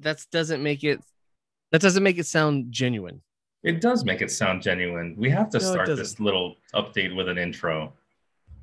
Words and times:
that 0.00 0.24
doesn't 0.30 0.62
make 0.62 0.84
it 0.84 1.00
that 1.72 1.80
doesn't 1.80 2.02
make 2.02 2.18
it 2.18 2.26
sound 2.26 2.70
genuine. 2.72 3.22
It 3.62 3.80
does 3.80 4.04
make 4.04 4.22
it 4.22 4.30
sound 4.30 4.62
genuine. 4.62 5.14
We 5.16 5.28
have 5.30 5.50
to 5.50 5.58
No, 5.58 5.64
start 5.64 5.88
this 5.88 6.20
little 6.20 6.56
update 6.74 7.14
with 7.16 7.28
an 7.28 7.38
intro. 7.38 7.92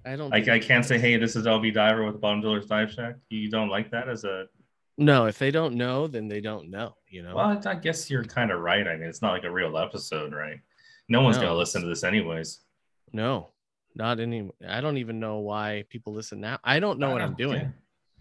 I 0.06 0.16
don't. 0.16 0.30
Like 0.30 0.48
I 0.48 0.60
can't 0.60 0.86
say, 0.86 0.98
"Hey, 1.00 1.18
this 1.18 1.36
is 1.36 1.46
LB 1.46 1.74
Diver 1.74 2.06
with 2.06 2.20
Bottom 2.22 2.42
Dwellers 2.42 2.68
Dive 2.68 2.92
Shack." 2.92 3.16
You 3.30 3.50
don't 3.50 3.70
like 3.70 3.90
that 3.92 4.08
as 4.10 4.24
a 4.24 4.48
no, 4.98 5.26
if 5.26 5.40
they 5.40 5.50
don't 5.50 5.74
know, 5.76 6.06
then 6.08 6.28
they 6.28 6.40
don't 6.40 6.70
know. 6.70 6.96
You 7.10 7.24
know. 7.24 7.36
well. 7.36 7.60
I 7.66 7.76
guess 7.76 8.10
you're 8.12 8.24
kind 8.24 8.52
of 8.52 8.60
right. 8.62 8.88
I 8.88 8.96
mean, 8.96 9.10
it's 9.10 9.22
not 9.22 9.32
like 9.32 9.44
a 9.44 9.52
real 9.52 9.78
episode, 9.78 10.34
right? 10.34 10.60
No 11.10 11.22
one's 11.22 11.38
No. 11.38 11.44
gonna 11.44 11.56
listen 11.56 11.82
to 11.82 11.88
this 11.88 12.04
anyways. 12.04 12.60
No, 13.12 13.50
not 13.96 14.20
any. 14.20 14.50
I 14.68 14.82
don't 14.82 14.98
even 14.98 15.20
know 15.20 15.40
why 15.40 15.86
people 15.90 16.14
listen 16.14 16.40
now. 16.42 16.60
I 16.64 16.80
don't 16.80 17.00
know 17.00 17.10
I 17.10 17.14
what 17.14 17.20
don't- 17.20 17.30
I'm 17.30 17.36
doing. 17.36 17.74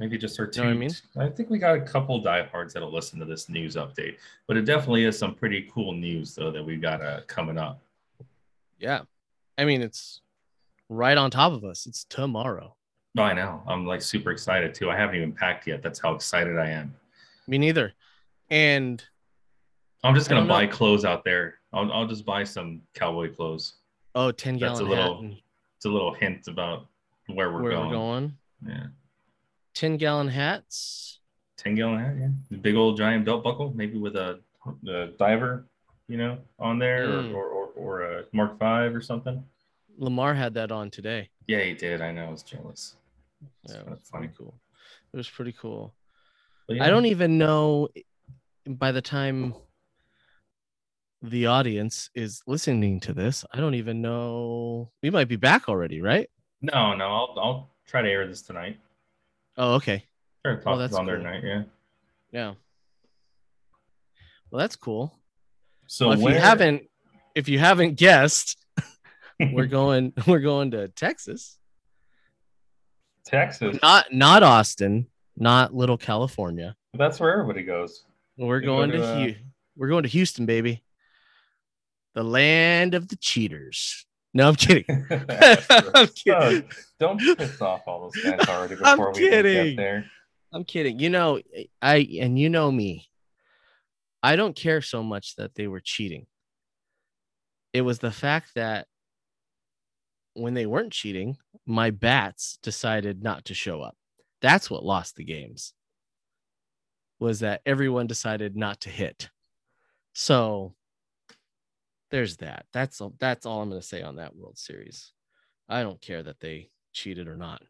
Maybe 0.03 0.19
just 0.19 0.41
our 0.41 0.49
two. 0.49 0.65
Know 0.65 0.71
I 0.71 0.75
mean? 0.75 0.91
I 1.17 1.29
think 1.29 1.49
we 1.49 1.61
got 1.61 1.77
a 1.77 1.81
couple 1.81 2.21
diehards 2.21 2.75
that'll 2.75 2.93
listen 2.93 3.21
to 3.21 3.25
this 3.25 3.49
news 3.49 3.77
update, 3.77 4.17
but 4.49 4.57
it 4.57 4.63
definitely 4.65 5.05
is 5.05 5.17
some 5.17 5.33
pretty 5.33 5.71
cool 5.73 5.93
news 5.93 6.35
though 6.35 6.51
that 6.51 6.65
we 6.65 6.75
got 6.75 7.01
uh, 7.01 7.21
coming 7.29 7.57
up. 7.57 7.81
Yeah, 8.81 9.03
I 9.57 9.65
mean 9.65 9.81
it's 9.81 10.21
right 10.89 11.17
on 11.17 11.31
top 11.31 11.53
of 11.53 11.63
us. 11.65 11.87
It's 11.87 12.03
tomorrow. 12.03 12.75
No, 13.15 13.23
I 13.23 13.33
know. 13.33 13.63
I'm 13.69 13.87
like 13.87 14.03
super 14.03 14.33
excited 14.33 14.75
too. 14.75 14.91
I 14.91 14.97
haven't 14.97 15.15
even 15.15 15.31
packed 15.33 15.69
yet. 15.69 15.85
That's 15.85 16.01
how 16.01 16.17
excited 16.17 16.59
I 16.59 16.71
am. 16.71 16.93
Me 17.47 17.57
neither. 17.57 17.93
And 18.51 19.05
I'm 20.03 20.17
just 20.17 20.29
gonna 20.29 20.45
buy 20.49 20.67
know. 20.67 20.73
clothes 20.73 21.05
out 21.05 21.23
there. 21.25 21.61
I'll, 21.73 21.93
I'll 21.93 22.09
just 22.09 22.27
buy 22.27 22.43
some 22.43 22.83
cowboy 22.93 23.33
clothes. 23.33 23.75
oh, 24.17 24.33
10 24.33 24.59
That's 24.59 24.81
gallon 24.81 24.87
a 24.87 24.91
little- 24.97 25.37
It's 25.77 25.85
a 25.87 25.89
little 25.89 26.13
hint 26.13 26.49
about 26.49 26.87
where 27.29 27.53
we're 27.53 27.63
where 27.63 27.71
going. 27.71 27.89
we're 27.89 27.95
going. 27.95 28.37
Yeah, 28.67 28.87
10 29.75 29.97
gallon 29.97 30.29
hats. 30.29 31.21
ten 31.57 31.75
gallon 31.75 31.99
hat. 32.01 32.17
Yeah, 32.19 32.59
big 32.59 32.75
old 32.77 32.97
giant 32.97 33.25
belt 33.25 33.43
buckle, 33.45 33.73
maybe 33.75 33.99
with 33.99 34.17
a, 34.17 34.41
a 34.89 35.07
diver, 35.19 35.67
you 36.09 36.17
know, 36.17 36.39
on 36.59 36.79
there, 36.79 37.07
Mm. 37.09 37.35
or, 37.35 37.45
or 37.47 37.67
or 37.77 38.03
or 38.03 38.03
a 38.19 38.25
Mark 38.33 38.59
Five 38.59 38.95
or 38.95 39.01
something. 39.01 39.43
Lamar 39.97 40.35
had 40.35 40.55
that 40.55 40.71
on 40.73 40.91
today. 40.91 41.31
Yeah, 41.47 41.61
he 41.61 41.75
did. 41.75 42.01
I 42.01 42.13
know. 42.13 42.27
I 42.27 42.31
was 42.31 42.43
jealous. 42.43 42.97
It's 43.65 43.75
Yeah, 43.75 43.81
it 43.81 43.89
was 43.91 43.99
pretty 44.11 44.27
funny. 44.27 44.31
cool. 44.39 44.55
It 45.13 45.17
was 45.17 45.29
pretty 45.29 45.53
cool. 45.53 45.95
But 46.69 46.81
I 46.81 46.89
don't 46.91 47.07
even 47.07 47.39
know 47.39 47.89
by 48.67 48.93
the 48.93 49.03
time 49.03 49.55
the 51.23 51.47
audience 51.47 52.11
is 52.15 52.43
listening 52.47 53.01
to 53.01 53.13
this, 53.13 53.45
I 53.53 53.59
don't 53.61 53.75
even 53.75 54.01
know. 54.03 54.91
We 55.03 55.11
might 55.11 55.29
be 55.29 55.37
back 55.37 55.69
already, 55.69 56.01
right? 56.01 56.29
No, 56.63 56.95
no. 56.95 57.07
I'll 57.07 57.35
I'll 57.39 57.71
try 57.87 58.03
to 58.03 58.09
air 58.09 58.27
this 58.27 58.43
tonight. 58.43 58.79
Oh, 59.57 59.75
okay. 59.75 60.05
Talk 60.45 60.65
Well, 60.65 60.79
that's 60.79 60.95
on 60.95 61.07
cool. 61.07 61.17
tonight. 61.17 61.43
Yeah. 61.45 61.63
Yeah. 62.33 62.55
Well, 64.51 64.59
that's 64.61 64.77
cool. 64.77 65.19
So 65.87 66.09
well, 66.09 66.17
if 66.19 66.23
where, 66.23 66.35
you 66.35 66.41
haven't 66.41 66.83
if 67.35 67.49
you 67.49 67.59
haven't 67.59 67.95
guessed, 67.95 68.57
we're 69.53 69.67
going 69.67 70.13
we're 70.27 70.41
going 70.41 70.71
to 70.73 70.89
Texas. 70.89 71.59
Texas. 73.25 73.79
Not 73.83 74.13
not 74.13 74.43
Austin, 74.43 75.07
not 75.37 75.75
Little 75.75 75.99
California. 75.99 76.77
That's 76.95 77.21
where 77.21 77.33
everybody 77.33 77.63
goes. 77.63 78.05
We're 78.37 78.61
go 78.61 78.67
going 78.79 78.91
to, 78.91 78.99
to, 78.99 79.05
uh, 79.05 79.25
Hu- 79.27 79.35
we're 79.77 79.89
going 79.89 80.03
to 80.03 80.09
Houston, 80.09 80.47
baby. 80.47 80.83
The 82.15 82.23
land 82.25 82.95
of 82.95 83.09
the 83.09 83.17
cheaters. 83.17 84.05
No, 84.35 84.49
I'm 84.49 84.55
kidding. 84.55 84.85
I'm 85.11 86.09
kidding. 86.09 86.29
Oh, 86.29 86.63
don't 86.99 87.19
piss 87.37 87.61
off 87.61 87.83
all 87.87 88.11
those 88.11 88.23
guys 88.23 88.49
already 88.49 88.77
I'm 88.85 88.99
we 88.99 89.13
kidding. 89.13 89.65
get 89.65 89.77
there. 89.77 90.05
I'm 90.53 90.65
kidding. 90.65 90.99
You 90.99 91.11
know, 91.11 91.41
I 91.81 92.09
and 92.21 92.39
you 92.39 92.49
know 92.49 92.71
me. 92.71 93.09
I 94.23 94.37
don't 94.37 94.55
care 94.55 94.81
so 94.81 95.03
much 95.03 95.37
that 95.37 95.55
they 95.55 95.67
were 95.67 95.81
cheating. 95.81 96.27
It 97.73 97.83
was 97.83 97.99
the 97.99 98.13
fact 98.13 98.53
that 98.55 98.87
when 100.35 100.55
they 100.55 100.67
weren't 100.67 100.93
cheating, 100.93 101.37
my 101.67 101.91
bats 101.91 102.59
decided 102.63 103.23
not 103.23 103.47
to 103.47 103.55
show 103.55 103.83
up. 103.83 103.97
That's 104.41 104.71
what 104.71 104.85
lost 104.85 105.17
the 105.17 105.25
games. 105.25 105.75
Was 107.19 107.41
that 107.41 107.63
everyone 107.67 108.07
decided 108.07 108.57
not 108.57 108.81
to 108.83 108.91
hit. 108.91 109.31
So 110.15 110.75
there's 112.13 112.37
that. 112.37 112.67
That's 112.73 113.01
all 113.01 113.15
that's 113.19 113.45
all 113.45 113.63
I'm 113.63 113.71
going 113.71 113.81
to 113.81 113.87
say 113.87 114.03
on 114.03 114.17
that 114.17 114.37
World 114.37 114.59
Series. 114.59 115.11
I 115.69 115.83
don't 115.83 116.01
care 116.01 116.23
that 116.23 116.39
they 116.39 116.71
cheated 116.93 117.27
or 117.27 117.37
not. 117.37 117.63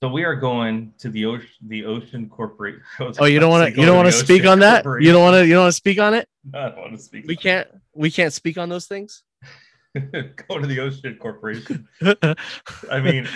So 0.00 0.08
we 0.08 0.22
are 0.22 0.36
going 0.36 0.94
to 0.98 1.08
the 1.08 1.26
ocean, 1.26 1.50
the 1.66 1.84
Ocean 1.84 2.28
Corporation. 2.28 2.82
Oh, 3.18 3.24
you 3.24 3.40
don't 3.40 3.50
want 3.50 3.74
to 3.74 3.80
you 3.80 3.84
don't 3.84 3.96
want 3.96 4.06
to 4.06 4.12
speak 4.12 4.46
on 4.46 4.60
that? 4.60 4.84
You 4.84 5.12
don't 5.12 5.22
want 5.22 5.34
to 5.34 5.46
you 5.46 5.54
don't 5.54 5.64
want 5.64 5.72
to 5.72 5.76
speak 5.76 5.98
on 5.98 6.14
it? 6.14 6.28
I 6.54 6.68
don't 6.68 6.78
want 6.78 6.92
to 6.92 7.02
speak. 7.02 7.26
We 7.26 7.36
can't 7.36 7.68
we 7.94 8.10
can't 8.10 8.32
speak 8.32 8.56
on 8.56 8.68
those 8.68 8.86
things. 8.86 9.24
go 10.48 10.58
to 10.58 10.66
the 10.66 10.78
Ocean 10.80 11.18
Corporation. 11.20 11.88
I 12.90 13.00
mean, 13.00 13.28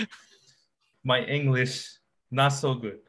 my 1.03 1.25
English 1.25 1.89
not 2.31 2.51
so 2.51 2.75
good. 2.75 3.01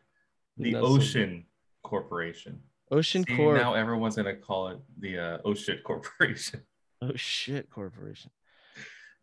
The 0.57 0.71
Not 0.71 0.81
so 0.81 0.87
Ocean 0.87 1.45
Corporation. 1.83 2.61
Ocean 2.93 3.25
See, 3.27 3.35
Corp. 3.35 3.57
now 3.57 3.73
everyone's 3.73 4.15
gonna 4.15 4.35
call 4.35 4.69
it 4.69 4.79
the 4.99 5.17
uh, 5.19 5.37
Ocean 5.45 5.79
Corporation. 5.85 6.61
Oh 7.01 7.11
shit, 7.15 7.69
corporation. 7.69 8.31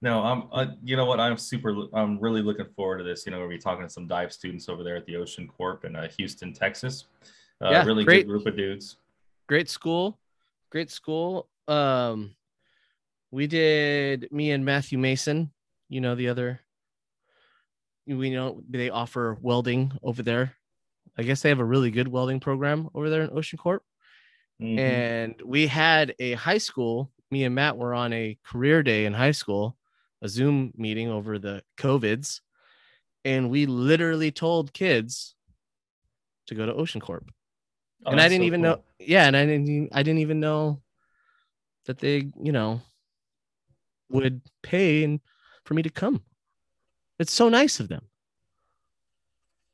No, 0.03 0.22
I'm. 0.22 0.44
Uh, 0.53 0.66
you 0.82 0.97
know 0.97 1.04
what? 1.06 1.20
I'm 1.20 1.36
super. 1.38 1.75
I'm 1.94 2.19
really 2.19 2.42
looking 2.42 2.66
forward 2.76 2.98
to 2.98 3.04
this. 3.04 3.25
You 3.26 3.32
know, 3.32 3.38
we'll 3.38 3.48
be 3.48 3.58
talking 3.58 3.84
to 3.86 3.91
some 3.91 4.06
dive 4.06 4.32
students 4.32 4.69
over 4.69 4.82
there 4.82 4.97
at 4.97 5.06
the 5.06 5.16
Ocean 5.16 5.47
Corp 5.48 5.84
in 5.84 5.94
uh, 5.97 6.08
Houston, 6.19 6.53
Texas. 6.53 7.06
Uh, 7.62 7.70
Yeah, 7.70 7.84
really 7.84 8.04
great. 8.04 8.26
good 8.26 8.32
group 8.32 8.47
of 8.47 8.56
dudes. 8.56 8.97
Great 9.47 9.69
school. 9.70 10.19
Great 10.70 10.91
school. 10.91 11.48
Um 11.69 12.34
we 13.31 13.47
did 13.47 14.26
me 14.32 14.50
and 14.50 14.64
Matthew 14.64 14.98
Mason, 14.98 15.50
you 15.88 16.00
know 16.00 16.14
the 16.14 16.28
other 16.28 16.60
we 18.06 18.31
know 18.31 18.60
they 18.69 18.91
offer 18.91 19.38
welding 19.41 19.92
over 20.02 20.22
there. 20.22 20.54
I 21.20 21.22
guess 21.22 21.42
they 21.42 21.50
have 21.50 21.60
a 21.60 21.64
really 21.64 21.91
good 21.91 22.08
welding 22.08 22.41
program 22.41 22.88
over 22.94 23.10
there 23.10 23.20
in 23.22 23.31
Ocean 23.36 23.58
Corp. 23.58 23.82
Mhm. 24.62 24.78
and 24.78 25.42
we 25.44 25.66
had 25.66 26.14
a 26.19 26.32
high 26.34 26.58
school 26.58 27.10
me 27.31 27.44
and 27.44 27.54
matt 27.54 27.78
were 27.78 27.94
on 27.94 28.12
a 28.12 28.36
career 28.44 28.82
day 28.82 29.06
in 29.06 29.14
high 29.14 29.31
school 29.31 29.75
a 30.20 30.28
zoom 30.28 30.70
meeting 30.76 31.08
over 31.08 31.38
the 31.38 31.62
covids 31.78 32.41
and 33.25 33.48
we 33.48 33.64
literally 33.64 34.31
told 34.31 34.75
kids 34.75 35.34
to 36.47 36.54
go 36.54 36.66
to 36.66 36.75
ocean 36.75 37.00
corp 37.00 37.31
Oh, 38.04 38.10
and 38.10 38.20
i 38.20 38.28
didn't 38.28 38.42
so 38.42 38.47
even 38.48 38.60
cool. 38.62 38.70
know 38.76 38.84
yeah 38.98 39.26
and 39.26 39.34
i 39.34 39.47
didn't 39.47 39.69
even- 39.69 39.88
i 39.92 40.02
didn't 40.02 40.20
even 40.20 40.41
know 40.41 40.82
that 41.87 41.98
they 41.98 42.31
you 42.42 42.52
know 42.52 42.82
would 44.10 44.42
pay 44.62 45.04
and 45.04 45.20
for 45.64 45.72
me 45.72 45.81
to 45.82 45.91
come 45.91 46.22
it's 47.19 47.32
so 47.32 47.48
nice 47.48 47.81
of 47.81 47.88
them 47.88 48.09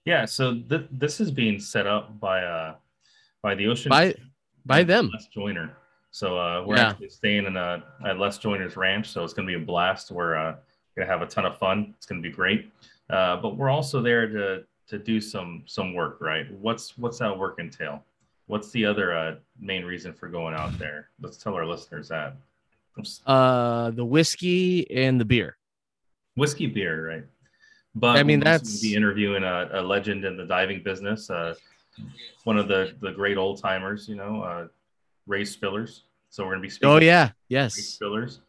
Yeah. 0.07 0.25
So 0.25 0.55
th- 0.55 0.87
this 0.91 1.21
is 1.21 1.31
being 1.31 1.59
set 1.61 1.87
up 1.87 2.19
by 2.19 2.43
uh 2.43 2.77
by 3.43 3.55
the 3.55 3.67
Ocean 3.67 3.91
by 3.91 4.15
by 4.65 4.83
them 4.83 5.11
Les 5.13 5.27
Joyner. 5.29 5.77
So 6.11 6.39
uh, 6.39 6.65
we're 6.67 6.77
Yeah. 6.77 6.89
actually 6.91 7.11
staying 7.11 7.45
in 7.45 7.57
a 7.59 7.85
at 8.07 8.19
Les 8.19 8.39
Joyner's 8.39 8.77
ranch, 8.77 9.07
so 9.11 9.23
it's 9.23 9.35
going 9.35 9.47
to 9.47 9.55
be 9.59 9.63
a 9.63 9.67
blast. 9.67 10.11
We're 10.11 10.35
uh, 10.35 10.53
going 10.97 11.07
to 11.07 11.13
have 11.13 11.21
a 11.21 11.27
ton 11.27 11.45
of 11.45 11.59
fun. 11.59 11.93
It's 11.99 12.07
going 12.07 12.23
to 12.23 12.27
be 12.27 12.35
great. 12.35 12.73
Uh, 13.11 13.37
but 13.37 13.57
we're 13.59 13.69
also 13.69 14.01
there 14.01 14.27
to 14.27 14.65
to 14.89 14.99
do 14.99 15.21
some 15.21 15.63
some 15.67 15.93
work, 15.95 16.19
right? 16.21 16.47
What's 16.59 16.97
what's 16.97 17.19
that 17.19 17.37
work 17.37 17.59
entail? 17.59 18.03
What's 18.47 18.71
the 18.71 18.87
other 18.87 19.15
uh, 19.17 19.35
main 19.61 19.85
reason 19.85 20.13
for 20.15 20.29
going 20.29 20.55
out 20.55 20.79
there? 20.79 21.11
Let's 21.21 21.37
tell 21.37 21.55
our 21.55 21.67
listeners 21.67 22.09
that. 22.09 22.37
uh 23.27 23.91
the 23.91 24.05
whiskey 24.05 24.91
and 24.91 25.21
the 25.21 25.25
beer 25.27 25.59
Whiskey 26.37 26.67
beer, 26.67 27.09
right? 27.11 27.25
But 27.97 28.19
I 28.19 28.23
mean, 28.23 28.41
that's- 28.41 28.81
be 28.83 28.95
interviewing 28.95 29.43
a, 29.43 29.69
a 29.73 29.83
legend 29.83 30.25
in 30.25 30.37
the 30.37 30.45
diving 30.45 30.83
business, 30.83 31.31
uh, 31.31 31.55
one 32.45 32.59
of 32.59 32.69
the 32.69 32.95
the 33.01 33.11
great 33.13 33.39
old 33.39 33.59
timers, 33.61 34.07
you 34.09 34.17
know, 34.17 34.43
uh, 34.43 34.69
Ray 35.27 35.43
Spillers. 35.43 36.03
So 36.29 36.45
we're 36.45 36.53
gonna 36.53 36.63
be 36.63 36.69
speaking 36.69 36.91
oh 36.91 37.01
yeah 37.01 37.25
Ray 37.29 37.33
yes 37.49 37.75
Spillers, 37.99 38.41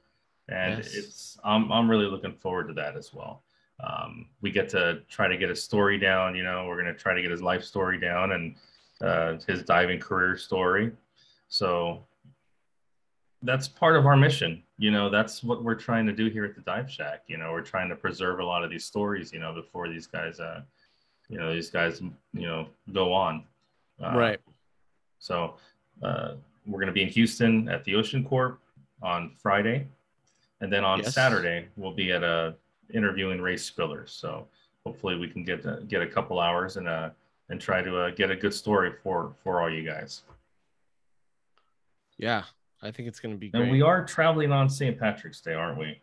and 0.49 0.77
Yes. 0.79 0.93
it's 0.93 1.37
I'm 1.45 1.71
I'm 1.71 1.89
really 1.89 2.05
looking 2.07 2.33
forward 2.33 2.67
to 2.67 2.73
that 2.73 2.97
as 2.97 3.13
well. 3.13 3.43
Um, 3.79 4.25
we 4.41 4.51
get 4.51 4.67
to 4.69 5.01
try 5.07 5.27
to 5.29 5.37
get 5.37 5.47
his 5.49 5.63
story 5.63 5.97
down. 5.97 6.35
You 6.35 6.43
know, 6.43 6.65
we're 6.67 6.77
gonna 6.77 6.93
try 6.93 7.13
to 7.13 7.21
get 7.21 7.31
his 7.31 7.41
life 7.41 7.63
story 7.63 7.97
down 7.99 8.33
and 8.33 8.55
uh, 8.99 9.37
his 9.47 9.63
diving 9.63 9.99
career 9.99 10.35
story. 10.35 10.91
So 11.47 12.03
that's 13.43 13.67
part 13.69 13.95
of 13.95 14.05
our 14.05 14.17
mission. 14.17 14.63
You 14.77 14.91
know, 14.91 15.09
that's 15.09 15.43
what 15.43 15.63
we're 15.63 15.75
trying 15.75 16.05
to 16.05 16.13
do 16.13 16.27
here 16.27 16.45
at 16.45 16.55
the 16.55 16.61
Dive 16.61 16.89
Shack. 16.89 17.23
You 17.27 17.37
know, 17.37 17.51
we're 17.51 17.61
trying 17.61 17.89
to 17.89 17.95
preserve 17.95 18.39
a 18.39 18.45
lot 18.45 18.63
of 18.63 18.69
these 18.69 18.85
stories. 18.85 19.33
You 19.33 19.39
know, 19.39 19.53
before 19.53 19.87
these 19.87 20.05
guys, 20.05 20.39
uh, 20.39 20.61
you 21.29 21.37
know, 21.37 21.53
these 21.53 21.69
guys, 21.69 22.01
you 22.33 22.47
know, 22.47 22.67
go 22.93 23.13
on. 23.13 23.43
Uh, 24.01 24.15
right 24.15 24.39
so 25.19 25.55
uh, 26.03 26.33
we're 26.65 26.79
going 26.79 26.87
to 26.87 26.93
be 26.93 27.03
in 27.03 27.09
Houston 27.09 27.69
at 27.69 27.83
the 27.83 27.95
Ocean 27.95 28.23
Corp 28.23 28.59
on 29.01 29.31
Friday, 29.41 29.87
and 30.61 30.71
then 30.71 30.83
on 30.83 30.99
Yes. 30.99 31.13
Saturday 31.13 31.67
we'll 31.75 31.93
be 31.93 32.11
at 32.11 32.23
a 32.23 32.55
interviewing 32.93 33.41
Ray 33.41 33.55
Spillers. 33.55 34.09
So 34.09 34.47
hopefully 34.85 35.17
we 35.17 35.27
can 35.27 35.43
get 35.43 35.65
uh, 35.65 35.79
get 35.81 36.01
a 36.01 36.07
couple 36.07 36.39
hours 36.39 36.77
and 36.77 36.87
uh, 36.87 37.09
and 37.49 37.59
try 37.59 37.81
to 37.81 37.97
uh, 37.97 38.09
get 38.11 38.31
a 38.31 38.35
good 38.35 38.53
story 38.53 38.91
for 39.03 39.33
for 39.43 39.61
all 39.61 39.69
you 39.69 39.83
guys. 39.83 40.23
Yeah, 42.17 42.43
I 42.87 42.91
think 42.91 43.07
it's 43.07 43.19
going 43.19 43.35
to 43.35 43.39
be 43.39 43.49
great. 43.49 43.63
And 43.63 43.71
we 43.71 43.81
are 43.81 44.05
traveling 44.05 44.51
on 44.51 44.69
St. 44.69 44.97
Patrick's 44.97 45.41
Day, 45.41 45.53
aren't 45.53 45.77
we? 45.77 46.01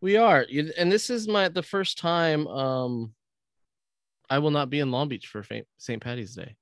We 0.00 0.16
are, 0.16 0.44
and 0.76 0.92
this 0.92 1.08
is 1.08 1.26
my 1.26 1.48
the 1.48 1.62
first 1.62 1.96
time 1.98 2.46
um 2.48 3.14
I 4.28 4.38
will 4.40 4.50
not 4.50 4.70
be 4.70 4.80
in 4.80 4.90
Long 4.90 5.08
Beach 5.08 5.26
for 5.28 5.44
St. 5.78 6.02
Patty's 6.02 6.34
Day. 6.34 6.56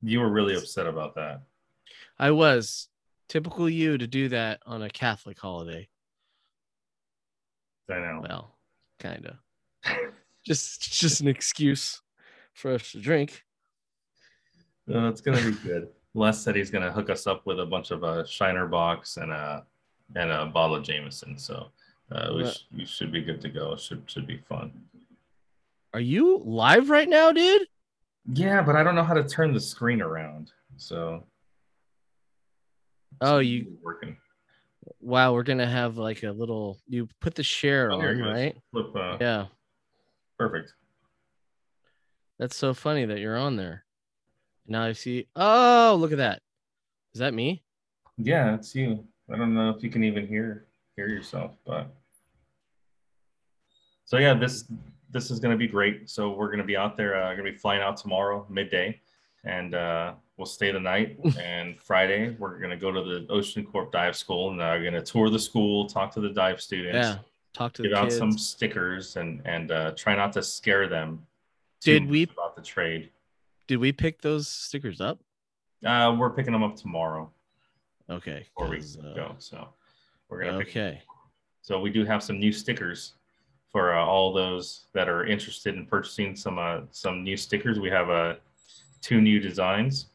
You 0.00 0.20
were 0.20 0.30
really 0.30 0.54
upset 0.54 0.86
about 0.86 1.16
that. 1.16 1.42
I 2.18 2.30
was 2.30 2.88
typical 3.28 3.68
you 3.68 3.98
to 3.98 4.06
do 4.06 4.28
that 4.28 4.60
on 4.64 4.82
a 4.82 4.88
Catholic 4.88 5.38
holiday. 5.38 5.88
I 7.90 7.94
know. 7.94 8.20
Well, 8.22 8.58
kind 8.98 9.26
of. 9.26 9.96
just 10.46 10.92
just 10.92 11.20
an 11.20 11.28
excuse 11.28 12.00
for 12.52 12.72
us 12.72 12.92
to 12.92 13.00
drink. 13.00 13.44
No, 14.86 15.08
it's 15.08 15.20
gonna 15.20 15.42
be 15.42 15.52
good. 15.52 15.88
Les 16.18 16.38
said 16.42 16.56
he's 16.56 16.70
gonna 16.70 16.90
hook 16.92 17.10
us 17.10 17.26
up 17.26 17.46
with 17.46 17.60
a 17.60 17.66
bunch 17.66 17.90
of 17.92 18.02
a 18.02 18.26
Shiner 18.26 18.66
Bocks 18.68 19.16
and 19.18 19.30
a 19.30 19.64
and 20.16 20.30
a 20.30 20.46
bottle 20.46 20.76
of 20.76 20.82
Jameson. 20.82 21.38
So 21.38 21.68
uh, 22.10 22.32
we, 22.34 22.50
sh- 22.50 22.66
we 22.76 22.84
should 22.84 23.12
be 23.12 23.22
good 23.22 23.40
to 23.42 23.48
go. 23.48 23.76
Should 23.76 24.02
should 24.10 24.26
be 24.26 24.38
fun. 24.48 24.72
Are 25.94 26.00
you 26.00 26.42
live 26.44 26.90
right 26.90 27.08
now, 27.08 27.30
dude? 27.32 27.62
Yeah, 28.32 28.62
but 28.62 28.76
I 28.76 28.82
don't 28.82 28.94
know 28.94 29.04
how 29.04 29.14
to 29.14 29.24
turn 29.24 29.54
the 29.54 29.60
screen 29.60 30.02
around. 30.02 30.50
So 30.76 31.24
Oh, 33.20 33.38
you 33.38 33.76
working? 33.82 34.16
wow, 35.00 35.32
we're 35.32 35.42
gonna 35.44 35.66
have 35.66 35.98
like 35.98 36.22
a 36.24 36.32
little 36.32 36.78
you 36.88 37.08
put 37.20 37.34
the 37.34 37.42
share 37.42 37.90
Oh, 37.92 38.00
on, 38.00 38.18
right? 38.18 38.56
Flip. 38.72 38.94
Uh, 38.96 39.16
Yeah. 39.20 39.46
Perfect. 40.38 40.72
That's 42.38 42.56
so 42.56 42.72
funny 42.74 43.04
that 43.04 43.18
you're 43.18 43.36
on 43.36 43.56
there. 43.56 43.84
Now 44.68 44.84
I 44.84 44.92
see 44.92 45.26
oh 45.34 45.96
look 45.98 46.12
at 46.12 46.18
that. 46.18 46.40
Is 47.14 47.20
that 47.20 47.34
me? 47.34 47.62
Yeah, 48.18 48.54
it's 48.54 48.74
you. 48.74 49.04
I 49.32 49.36
don't 49.36 49.54
know 49.54 49.70
if 49.70 49.82
you 49.82 49.90
can 49.90 50.04
even 50.04 50.26
hear 50.26 50.66
hear 50.96 51.08
yourself, 51.08 51.52
but 51.66 51.88
so 54.04 54.18
yeah, 54.18 54.34
this 54.34 54.64
this 55.10 55.30
is 55.30 55.40
going 55.40 55.52
to 55.52 55.58
be 55.58 55.66
great. 55.66 56.10
So 56.10 56.30
we're 56.30 56.48
going 56.48 56.58
to 56.58 56.64
be 56.64 56.76
out 56.76 56.96
there. 56.96 57.16
Uh, 57.16 57.32
going 57.34 57.46
to 57.46 57.52
be 57.52 57.56
flying 57.58 57.80
out 57.82 57.96
tomorrow 57.96 58.46
midday, 58.50 59.00
and 59.44 59.74
uh, 59.74 60.12
we'll 60.36 60.46
stay 60.46 60.70
the 60.70 60.80
night. 60.80 61.18
and 61.40 61.78
Friday 61.80 62.36
we're 62.38 62.58
going 62.58 62.70
to 62.70 62.76
go 62.76 62.92
to 62.92 63.02
the 63.02 63.26
Ocean 63.30 63.64
Corp 63.64 63.90
Dive 63.92 64.16
School, 64.16 64.50
and 64.50 64.60
uh, 64.60 64.74
we're 64.76 64.90
going 64.90 64.94
to 64.94 65.02
tour 65.02 65.30
the 65.30 65.38
school, 65.38 65.86
talk 65.86 66.12
to 66.14 66.20
the 66.20 66.30
dive 66.30 66.60
students, 66.60 67.08
Yeah. 67.08 67.18
Talk 67.54 67.72
to 67.74 67.82
the 67.82 67.88
give 67.88 67.96
out 67.96 68.04
kids. 68.04 68.18
some 68.18 68.36
stickers, 68.36 69.16
and 69.16 69.40
and 69.46 69.70
uh, 69.70 69.92
try 69.92 70.14
not 70.14 70.32
to 70.34 70.42
scare 70.42 70.88
them. 70.88 71.26
Did 71.80 72.06
we- 72.08 72.24
about 72.24 72.54
the 72.56 72.62
trade? 72.62 73.10
Did 73.68 73.76
we 73.76 73.92
pick 73.92 74.22
those 74.22 74.48
stickers 74.48 75.00
up? 75.00 75.20
Uh, 75.86 76.16
we're 76.18 76.30
picking 76.30 76.52
them 76.54 76.64
up 76.64 76.74
tomorrow 76.74 77.30
Okay. 78.10 78.40
before 78.56 78.70
we 78.70 78.76
'cause, 78.78 78.98
uh, 78.98 79.12
go. 79.14 79.36
So 79.38 79.68
we're 80.28 80.42
gonna 80.44 80.58
pick 80.58 80.68
okay. 80.70 81.02
So 81.60 81.78
we 81.78 81.90
do 81.90 82.04
have 82.06 82.22
some 82.22 82.40
new 82.40 82.50
stickers 82.50 83.14
for 83.70 83.94
uh, 83.94 84.02
all 84.04 84.32
those 84.32 84.86
that 84.94 85.08
are 85.08 85.26
interested 85.26 85.74
in 85.76 85.84
purchasing 85.86 86.34
some 86.34 86.58
uh, 86.58 86.80
some 86.90 87.22
new 87.22 87.36
stickers. 87.36 87.78
We 87.78 87.90
have 87.90 88.08
uh, 88.08 88.36
two 89.02 89.20
new 89.20 89.38
designs, 89.38 90.06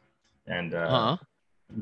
and 0.47 0.73
uh, 0.73 0.89
Huh? 0.89 1.17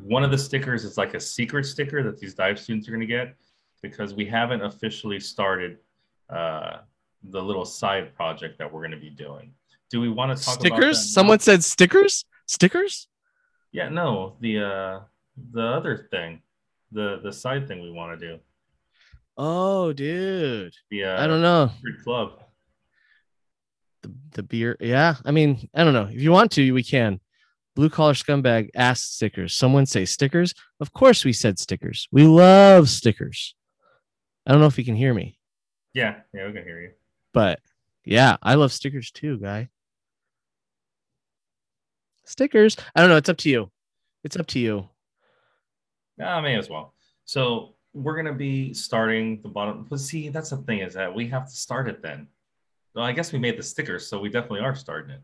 one 0.03 0.23
of 0.25 0.31
the 0.31 0.37
stickers 0.37 0.83
is 0.83 0.97
like 0.97 1.13
a 1.13 1.19
secret 1.21 1.63
sticker 1.65 2.03
that 2.03 2.19
these 2.19 2.33
dive 2.35 2.59
students 2.59 2.87
are 2.89 2.91
going 2.91 2.99
to 2.99 3.07
get 3.07 3.35
because 3.81 4.13
we 4.13 4.25
haven't 4.25 4.61
officially 4.61 5.19
started 5.21 5.79
uh, 6.29 6.81
the 7.23 7.41
little 7.41 7.65
side 7.65 8.13
project 8.13 8.57
that 8.57 8.71
we're 8.71 8.81
going 8.81 8.91
to 8.91 8.97
be 8.97 9.09
doing. 9.09 9.53
Do 9.91 9.99
we 10.01 10.09
want 10.09 10.37
to 10.37 10.43
talk 10.43 10.55
about 10.55 10.65
Stickers? 10.77 11.13
Someone 11.13 11.39
said 11.39 11.63
stickers? 11.63 12.25
Stickers? 12.47 13.07
Yeah, 13.73 13.89
no, 13.89 14.37
the 14.39 14.59
uh, 14.59 14.99
the 15.53 15.63
other 15.65 16.07
thing, 16.11 16.41
the 16.91 17.19
the 17.23 17.31
side 17.33 17.67
thing 17.67 17.81
we 17.81 17.91
want 17.91 18.19
to 18.19 18.27
do. 18.27 18.39
Oh, 19.37 19.93
dude. 19.93 20.73
Yeah, 20.89 21.15
uh, 21.15 21.23
I 21.23 21.27
don't 21.27 21.41
know. 21.41 21.71
Club. 22.03 22.41
The, 24.03 24.11
the 24.31 24.43
beer. 24.43 24.77
Yeah. 24.79 25.15
I 25.25 25.31
mean, 25.31 25.69
I 25.73 25.83
don't 25.83 25.93
know. 25.93 26.09
If 26.11 26.21
you 26.21 26.31
want 26.31 26.51
to, 26.53 26.71
we 26.73 26.83
can. 26.83 27.19
Blue 27.75 27.89
collar 27.89 28.13
scumbag 28.13 28.69
asked 28.75 29.15
stickers. 29.15 29.53
Someone 29.53 29.85
say 29.85 30.03
stickers. 30.05 30.53
Of 30.81 30.91
course, 30.91 31.23
we 31.23 31.31
said 31.33 31.59
stickers. 31.59 32.07
We 32.11 32.23
love 32.23 32.89
stickers. 32.89 33.55
I 34.45 34.51
don't 34.51 34.59
know 34.59 34.67
if 34.67 34.77
you 34.77 34.83
can 34.83 34.95
hear 34.95 35.13
me, 35.13 35.37
Yeah, 35.93 36.15
yeah, 36.33 36.47
we 36.47 36.53
can 36.53 36.63
hear 36.63 36.81
you. 36.81 36.91
but 37.33 37.59
yeah, 38.03 38.37
I 38.41 38.55
love 38.55 38.73
stickers 38.73 39.11
too, 39.11 39.37
guy. 39.37 39.69
Stickers. 42.35 42.77
I 42.95 43.01
don't 43.01 43.09
know. 43.09 43.17
It's 43.17 43.27
up 43.29 43.37
to 43.37 43.49
you. 43.49 43.69
It's 44.23 44.37
up 44.37 44.47
to 44.47 44.59
you. 44.59 44.87
Yeah, 46.17 46.35
I 46.35 46.41
may 46.41 46.55
as 46.57 46.69
well. 46.69 46.93
So 47.25 47.75
we're 47.93 48.15
gonna 48.15 48.33
be 48.33 48.73
starting 48.73 49.41
the 49.41 49.49
bottom. 49.49 49.85
But 49.89 49.99
see, 49.99 50.29
that's 50.29 50.49
the 50.51 50.57
thing 50.57 50.79
is 50.79 50.93
that 50.93 51.13
we 51.13 51.27
have 51.27 51.45
to 51.49 51.55
start 51.55 51.89
it 51.89 52.01
then. 52.01 52.27
Well, 52.95 53.03
I 53.03 53.11
guess 53.11 53.33
we 53.33 53.39
made 53.39 53.57
the 53.57 53.63
stickers, 53.63 54.07
so 54.07 54.19
we 54.19 54.29
definitely 54.29 54.61
are 54.61 54.75
starting 54.75 55.11
it. 55.11 55.21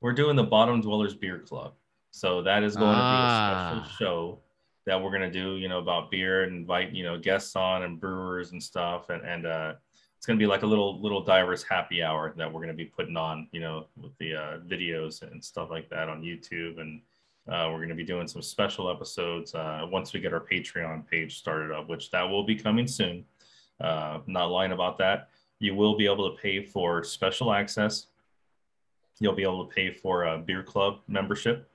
We're 0.00 0.12
doing 0.12 0.36
the 0.36 0.44
Bottom 0.44 0.80
Dwellers 0.80 1.14
Beer 1.14 1.38
Club. 1.40 1.74
So 2.10 2.42
that 2.42 2.62
is 2.62 2.76
going 2.76 2.92
to 2.94 2.96
be 2.96 3.00
a 3.00 3.02
Ah. 3.02 3.70
special 3.84 3.96
show 3.96 4.40
that 4.86 5.00
we're 5.00 5.10
gonna 5.12 5.30
do, 5.30 5.56
you 5.56 5.68
know, 5.68 5.78
about 5.78 6.10
beer 6.10 6.42
and 6.44 6.56
invite, 6.56 6.92
you 6.92 7.04
know, 7.04 7.18
guests 7.18 7.54
on 7.56 7.82
and 7.84 8.00
brewers 8.00 8.52
and 8.52 8.62
stuff. 8.62 9.10
And 9.10 9.22
and 9.24 9.46
uh 9.46 9.74
it's 10.16 10.26
gonna 10.26 10.38
be 10.38 10.46
like 10.46 10.62
a 10.62 10.66
little 10.66 11.00
little 11.00 11.22
divers 11.22 11.62
happy 11.62 12.02
hour 12.02 12.32
that 12.36 12.52
we're 12.52 12.60
gonna 12.60 12.74
be 12.74 12.84
putting 12.84 13.16
on, 13.16 13.48
you 13.52 13.60
know, 13.60 13.86
with 14.00 14.16
the 14.18 14.34
uh, 14.34 14.58
videos 14.66 15.22
and 15.22 15.42
stuff 15.44 15.70
like 15.70 15.88
that 15.90 16.08
on 16.08 16.22
YouTube 16.22 16.80
and 16.80 17.00
uh, 17.48 17.68
we're 17.70 17.78
going 17.78 17.88
to 17.88 17.94
be 17.94 18.04
doing 18.04 18.26
some 18.26 18.42
special 18.42 18.90
episodes 18.90 19.54
uh, 19.54 19.86
once 19.88 20.12
we 20.12 20.18
get 20.18 20.32
our 20.32 20.40
Patreon 20.40 21.08
page 21.08 21.38
started 21.38 21.70
up, 21.70 21.88
which 21.88 22.10
that 22.10 22.22
will 22.22 22.42
be 22.42 22.56
coming 22.56 22.88
soon. 22.88 23.24
Uh, 23.80 24.18
not 24.26 24.46
lying 24.46 24.72
about 24.72 24.98
that. 24.98 25.28
You 25.60 25.74
will 25.74 25.96
be 25.96 26.06
able 26.06 26.28
to 26.30 26.36
pay 26.42 26.60
for 26.60 27.04
special 27.04 27.52
access. 27.52 28.06
You'll 29.20 29.34
be 29.34 29.44
able 29.44 29.64
to 29.64 29.72
pay 29.72 29.92
for 29.92 30.24
a 30.24 30.38
beer 30.38 30.64
club 30.64 30.98
membership, 31.06 31.70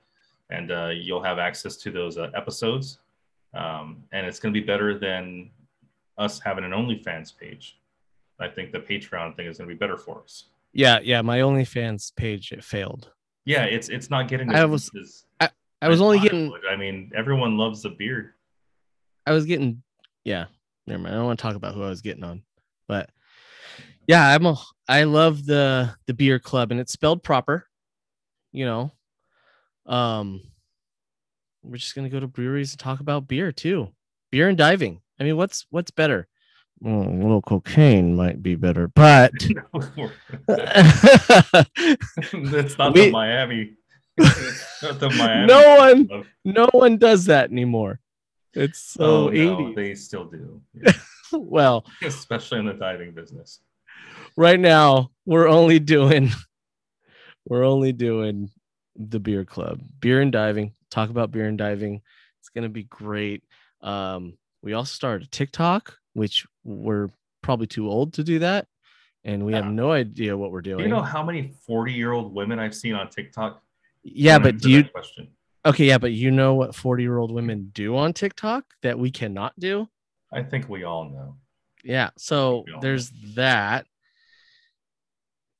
and 0.50 0.70
uh, 0.70 0.90
you'll 0.94 1.22
have 1.22 1.38
access 1.38 1.76
to 1.78 1.90
those 1.90 2.18
uh, 2.18 2.30
episodes. 2.34 2.98
Um, 3.54 4.04
and 4.12 4.26
it's 4.26 4.38
going 4.38 4.52
to 4.52 4.60
be 4.60 4.64
better 4.64 4.98
than 4.98 5.50
us 6.18 6.38
having 6.38 6.64
an 6.64 6.72
OnlyFans 6.72 7.36
page. 7.36 7.78
I 8.42 8.48
think 8.48 8.72
the 8.72 8.78
Patreon 8.80 9.36
thing 9.36 9.46
is 9.46 9.58
going 9.58 9.68
to 9.68 9.74
be 9.74 9.78
better 9.78 9.96
for 9.96 10.22
us. 10.22 10.44
Yeah, 10.72 10.98
yeah. 11.02 11.22
My 11.22 11.38
OnlyFans 11.40 12.14
page 12.16 12.52
it 12.52 12.64
failed. 12.64 13.10
Yeah, 13.44 13.64
it's 13.64 13.88
it's 13.88 14.08
not 14.10 14.28
getting. 14.28 14.50
I 14.50 14.64
was- 14.64 14.90
as- 15.00 15.24
I 15.82 15.88
was 15.88 16.00
only 16.00 16.20
getting 16.20 16.48
would. 16.50 16.60
I 16.70 16.76
mean, 16.76 17.10
everyone 17.12 17.56
loves 17.58 17.82
the 17.82 17.90
beer. 17.90 18.36
I 19.26 19.32
was 19.32 19.44
getting 19.46 19.82
yeah, 20.24 20.46
never 20.86 21.02
mind. 21.02 21.14
I 21.14 21.18
don't 21.18 21.26
want 21.26 21.40
to 21.40 21.42
talk 21.42 21.56
about 21.56 21.74
who 21.74 21.82
I 21.82 21.88
was 21.88 22.02
getting 22.02 22.22
on. 22.22 22.44
But 22.86 23.10
yeah, 24.06 24.28
I'm 24.28 24.46
a 24.46 24.56
I 24.88 25.02
love 25.04 25.44
the 25.44 25.92
the 26.06 26.14
beer 26.14 26.38
club 26.38 26.70
and 26.70 26.78
it's 26.78 26.92
spelled 26.92 27.24
proper, 27.24 27.66
you 28.52 28.64
know. 28.64 28.92
Um 29.86 30.40
we're 31.64 31.76
just 31.78 31.94
gonna 31.96 32.08
go 32.08 32.20
to 32.20 32.28
breweries 32.28 32.72
and 32.72 32.78
talk 32.80 33.00
about 33.00 33.26
beer 33.26 33.50
too. 33.50 33.88
Beer 34.30 34.48
and 34.48 34.56
diving. 34.58 35.00
I 35.18 35.24
mean, 35.24 35.36
what's 35.36 35.66
what's 35.70 35.90
better? 35.90 36.28
Well, 36.84 37.08
a 37.08 37.14
little 37.14 37.42
cocaine 37.42 38.16
might 38.16 38.42
be 38.42 38.56
better, 38.56 38.88
but 38.88 39.30
That's 40.48 40.72
not 42.78 42.94
We- 42.94 43.06
the 43.06 43.10
Miami. 43.12 43.72
not 44.18 45.00
the 45.00 45.10
Miami. 45.16 45.46
no 45.46 45.76
one 45.78 46.24
no 46.44 46.68
one 46.72 46.98
does 46.98 47.26
that 47.26 47.50
anymore. 47.50 48.00
It's 48.54 48.78
so 48.78 49.28
Oh, 49.28 49.30
no, 49.30 49.56
80s. 49.56 49.74
they 49.74 49.94
still 49.94 50.24
do, 50.26 50.60
Yeah. 50.74 50.92
Well, 51.32 51.86
especially 52.02 52.58
in 52.58 52.66
the 52.66 52.74
diving 52.74 53.12
business. 53.12 53.60
right 54.36 54.60
now 54.60 55.10
we're 55.24 55.48
only 55.48 55.78
doing 55.78 56.30
we're 57.46 57.64
only 57.64 57.92
doing 57.92 58.50
the 58.96 59.20
beer 59.20 59.44
club 59.44 59.80
beer 60.00 60.20
and 60.20 60.32
diving 60.32 60.74
talk 60.90 61.08
about 61.10 61.30
beer 61.30 61.46
and 61.46 61.56
diving 61.56 62.02
it's 62.40 62.48
going 62.50 62.62
to 62.64 62.68
be 62.68 62.82
great 62.84 63.42
um 63.82 64.36
we 64.62 64.74
also 64.74 64.92
started 64.92 65.26
a 65.26 65.30
tiktok 65.30 65.96
which 66.12 66.46
we're 66.64 67.08
probably 67.42 67.66
too 67.66 67.88
old 67.88 68.14
to 68.14 68.24
do 68.24 68.38
that 68.40 68.66
and 69.24 69.44
we 69.44 69.52
have 69.52 69.66
no 69.66 69.92
idea 69.92 70.36
what 70.36 70.50
we're 70.50 70.62
Do 70.62 70.70
doing 70.72 70.84
you 70.84 70.88
know 70.88 71.02
how 71.02 71.22
many 71.22 71.52
40 71.66 71.92
year 71.92 72.12
old 72.12 72.32
women 72.34 72.58
I've 72.58 72.74
seen 72.74 72.94
on 72.94 73.08
TikTok? 73.08 73.62
yeah 74.04 74.38
but 74.38 74.58
do 74.58 74.70
you 74.70 74.84
question? 74.84 75.28
okay 75.66 75.86
yeah 75.86 75.98
but 75.98 76.12
you 76.12 76.30
know 76.30 76.54
what 76.54 76.74
40 76.74 77.02
year 77.02 77.18
old 77.18 77.32
women 77.32 77.70
do 77.72 77.96
on 77.96 78.12
tiktok 78.12 78.64
that 78.82 78.98
we 78.98 79.10
cannot 79.10 79.52
do 79.58 79.88
I 80.32 80.42
think 80.42 80.68
we 80.68 80.82
all 80.84 81.04
know. 81.10 81.36
yeah 81.84 82.10
so 82.16 82.38
all 82.58 82.64
know. 82.66 82.78
there's 82.80 83.10
that 83.34 83.86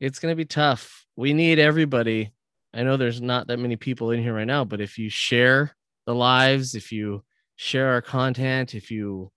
it's 0.00 0.18
going 0.18 0.32
to 0.32 0.36
be 0.36 0.44
tough 0.44 1.06
we 1.16 1.32
need 1.32 1.58
everybody 1.58 2.32
i 2.74 2.82
know 2.82 2.96
there's 2.96 3.20
not 3.20 3.46
that 3.48 3.58
many 3.58 3.76
people 3.76 4.10
in 4.10 4.22
here 4.22 4.34
right 4.34 4.46
now 4.46 4.64
but 4.64 4.80
if 4.80 4.98
you 4.98 5.08
share 5.08 5.76
the 6.06 6.14
lives 6.14 6.74
if 6.74 6.90
you 6.90 7.22
share 7.56 7.88
our 7.90 8.02
content 8.02 8.74
if 8.74 8.90
you 8.90 9.30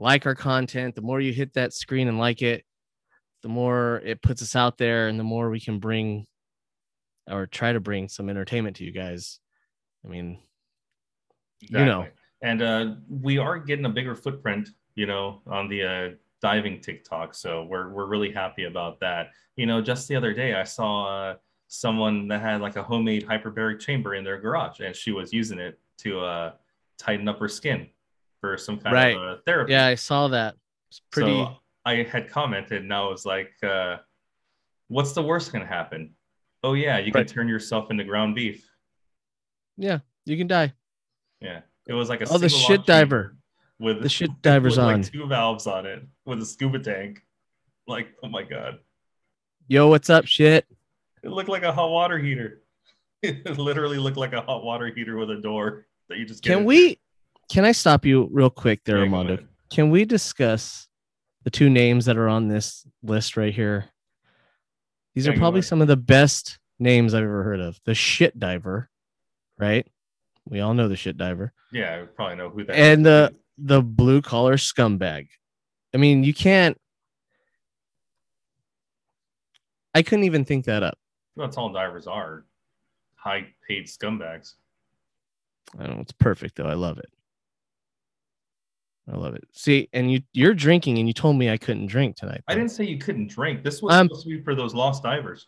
like 0.00 0.26
our 0.26 0.34
content 0.34 0.96
the 0.96 1.02
more 1.02 1.20
you 1.20 1.32
hit 1.32 1.52
that 1.52 1.72
screen 1.72 2.08
and 2.08 2.18
like 2.18 2.42
it 2.42 2.64
the 3.42 3.48
more 3.48 4.02
it 4.04 4.20
puts 4.22 4.42
us 4.42 4.56
out 4.56 4.76
there 4.78 5.08
and 5.08 5.18
the 5.18 5.24
more 5.24 5.50
we 5.50 5.60
can 5.60 5.78
bring 5.78 6.26
or 7.30 7.46
try 7.46 7.72
to 7.72 7.80
bring 7.80 8.08
some 8.08 8.28
entertainment 8.28 8.76
to 8.76 8.84
you 8.84 8.92
guys. 8.92 9.38
I 10.04 10.08
mean, 10.08 10.38
you 11.60 11.84
know, 11.84 12.06
and 12.42 12.62
uh, 12.62 12.94
we 13.08 13.38
are 13.38 13.58
getting 13.58 13.84
a 13.84 13.90
bigger 13.90 14.14
footprint, 14.14 14.70
you 14.94 15.06
know, 15.06 15.42
on 15.46 15.68
the 15.68 15.82
uh, 15.82 16.08
diving 16.40 16.80
TikTok. 16.80 17.34
So 17.34 17.64
we're 17.64 17.90
we're 17.90 18.06
really 18.06 18.32
happy 18.32 18.64
about 18.64 19.00
that. 19.00 19.30
You 19.56 19.66
know, 19.66 19.80
just 19.80 20.08
the 20.08 20.16
other 20.16 20.32
day 20.32 20.54
I 20.54 20.64
saw 20.64 21.30
uh, 21.30 21.34
someone 21.68 22.28
that 22.28 22.40
had 22.40 22.60
like 22.60 22.76
a 22.76 22.82
homemade 22.82 23.26
hyperbaric 23.26 23.80
chamber 23.80 24.14
in 24.14 24.24
their 24.24 24.40
garage, 24.40 24.80
and 24.80 24.96
she 24.96 25.12
was 25.12 25.32
using 25.32 25.58
it 25.58 25.78
to 25.98 26.20
uh, 26.20 26.52
tighten 26.98 27.28
up 27.28 27.38
her 27.38 27.48
skin 27.48 27.88
for 28.40 28.56
some 28.56 28.78
kind 28.78 28.94
Right. 28.94 29.16
of 29.16 29.22
uh, 29.22 29.40
therapy. 29.46 29.72
yeah, 29.72 29.86
I 29.86 29.94
saw 29.94 30.28
that. 30.28 30.56
It's 30.90 31.00
pretty. 31.10 31.30
So 31.30 31.56
I 31.84 32.02
had 32.02 32.28
commented, 32.28 32.82
and 32.82 32.92
I 32.92 33.02
was 33.06 33.24
like, 33.24 33.52
uh, 33.62 33.98
"What's 34.88 35.12
the 35.12 35.22
worst 35.22 35.52
going 35.52 35.62
to 35.64 35.68
happen? 35.72 36.14
Oh 36.62 36.74
yeah, 36.74 36.98
you 36.98 37.12
can 37.12 37.20
Right. 37.20 37.28
turn 37.28 37.48
yourself 37.48 37.90
into 37.90 38.04
ground 38.04 38.34
beef." 38.34 38.66
yeah, 39.76 40.00
you 40.26 40.36
can 40.36 40.46
die. 40.46 40.72
Yeah, 41.40 41.60
it 41.86 41.94
was 41.94 42.08
like 42.10 42.20
a 42.20 42.28
Oh, 42.28 42.36
the 42.38 42.48
shit 42.50 42.84
diver. 42.86 43.36
with 43.78 44.02
The 44.02 44.08
shit 44.10 44.30
diver's 44.42 44.76
with, 44.76 44.84
on. 44.86 45.00
like 45.02 45.10
two 45.12 45.26
valves 45.26 45.66
on 45.66 45.86
it 45.86 46.02
with 46.26 46.40
a 46.42 46.44
scuba 46.46 46.78
tank. 46.80 47.22
Like, 47.86 48.08
oh 48.22 48.28
my 48.28 48.42
god, 48.42 48.78
Yo, 49.68 49.88
what's 49.88 50.10
up, 50.10 50.26
shit? 50.26 50.66
it 51.22 51.28
looked 51.30 51.48
like 51.48 51.62
a 51.62 51.72
hot 51.72 51.90
water 51.90 52.18
heater. 52.18 52.62
It 53.22 53.58
literally 53.58 53.98
looked 53.98 54.16
like 54.16 54.32
a 54.32 54.40
hot 54.40 54.64
water 54.64 54.86
heater 54.94 55.16
with 55.18 55.30
a 55.30 55.36
door 55.36 55.86
that 56.08 56.16
you 56.18 56.24
just 56.24 56.42
Can 56.42 56.64
we? 56.64 56.98
Can 57.50 57.64
I 57.64 57.72
stop 57.72 58.06
you 58.06 58.28
real 58.30 58.48
quick 58.50 58.84
there, 58.84 58.98
Yeah, 58.98 59.02
Armando? 59.04 59.38
Can 59.70 59.90
we 59.90 60.04
discuss 60.04 60.88
the 61.42 61.50
two 61.50 61.68
names 61.68 62.04
that 62.04 62.16
are 62.16 62.28
on 62.28 62.48
this 62.48 62.86
list 63.02 63.36
right 63.36 63.52
here? 63.52 63.86
These 65.14 65.26
Yeah, 65.26 65.32
are 65.32 65.36
probably 65.36 65.62
some 65.62 65.82
of 65.82 65.88
the 65.88 65.96
best 65.96 66.58
names 66.78 67.12
I've 67.12 67.24
ever 67.24 67.42
heard 67.42 67.60
of. 67.60 67.80
The 67.84 67.94
shit 67.94 68.38
diver, 68.38 68.88
right? 69.58 69.86
We 70.48 70.60
all 70.60 70.74
know 70.74 70.88
the 70.88 70.96
shit 70.96 71.16
diver. 71.16 71.52
Yeah, 71.72 72.02
I 72.02 72.06
probably 72.06 72.36
know 72.36 72.50
who 72.50 72.64
that. 72.64 72.76
And 72.76 73.00
is. 73.00 73.04
the 73.04 73.34
the 73.58 73.82
blue 73.82 74.22
collar 74.22 74.56
scumbag. 74.56 75.28
I 75.92 75.98
mean, 75.98 76.24
you 76.24 76.32
can't. 76.32 76.80
I 79.94 80.02
couldn't 80.02 80.24
even 80.24 80.44
think 80.44 80.66
that 80.66 80.82
up. 80.84 80.98
that's 81.36 81.56
all 81.56 81.72
divers 81.72 82.06
are, 82.06 82.44
high 83.16 83.48
paid 83.68 83.86
scumbags. 83.86 84.54
I 85.78 85.86
don't 85.86 85.96
know. 85.96 86.02
It's 86.02 86.12
perfect 86.12 86.56
though. 86.56 86.66
I 86.66 86.74
love 86.74 86.98
it. 86.98 87.10
I 89.08 89.16
love 89.16 89.34
it. 89.34 89.44
See, 89.52 89.88
and 89.92 90.10
you 90.10 90.22
you're 90.32 90.54
drinking, 90.54 90.98
and 90.98 91.08
you 91.08 91.14
told 91.14 91.36
me 91.36 91.50
I 91.50 91.56
couldn't 91.56 91.86
drink 91.86 92.16
tonight. 92.16 92.42
I 92.48 92.54
didn't 92.54 92.70
say 92.70 92.84
you 92.84 92.98
couldn't 92.98 93.28
drink. 93.28 93.64
This 93.64 93.82
was 93.82 93.94
I'm- 93.94 94.06
supposed 94.08 94.26
to 94.26 94.36
be 94.36 94.42
for 94.42 94.54
those 94.54 94.74
lost 94.74 95.02
divers. 95.02 95.46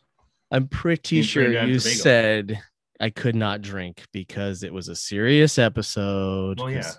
I'm 0.50 0.68
pretty 0.68 1.18
in 1.18 1.24
sure 1.24 1.64
you 1.64 1.78
said 1.78 2.60
I 3.00 3.10
could 3.10 3.34
not 3.34 3.62
drink 3.62 4.04
because 4.12 4.62
it 4.62 4.72
was 4.72 4.88
a 4.88 4.94
serious 4.94 5.58
episode. 5.58 6.60
Well, 6.60 6.70
yeah. 6.70 6.90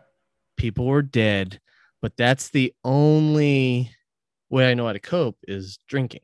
People 0.58 0.86
were 0.88 1.04
dead, 1.04 1.60
but 2.02 2.18
that's 2.18 2.50
the 2.50 2.74
only 2.84 3.92
way 4.50 4.70
I 4.70 4.74
know 4.74 4.88
how 4.88 4.94
to 4.94 5.00
cope 5.00 5.38
is 5.48 5.78
drinking. 5.88 6.22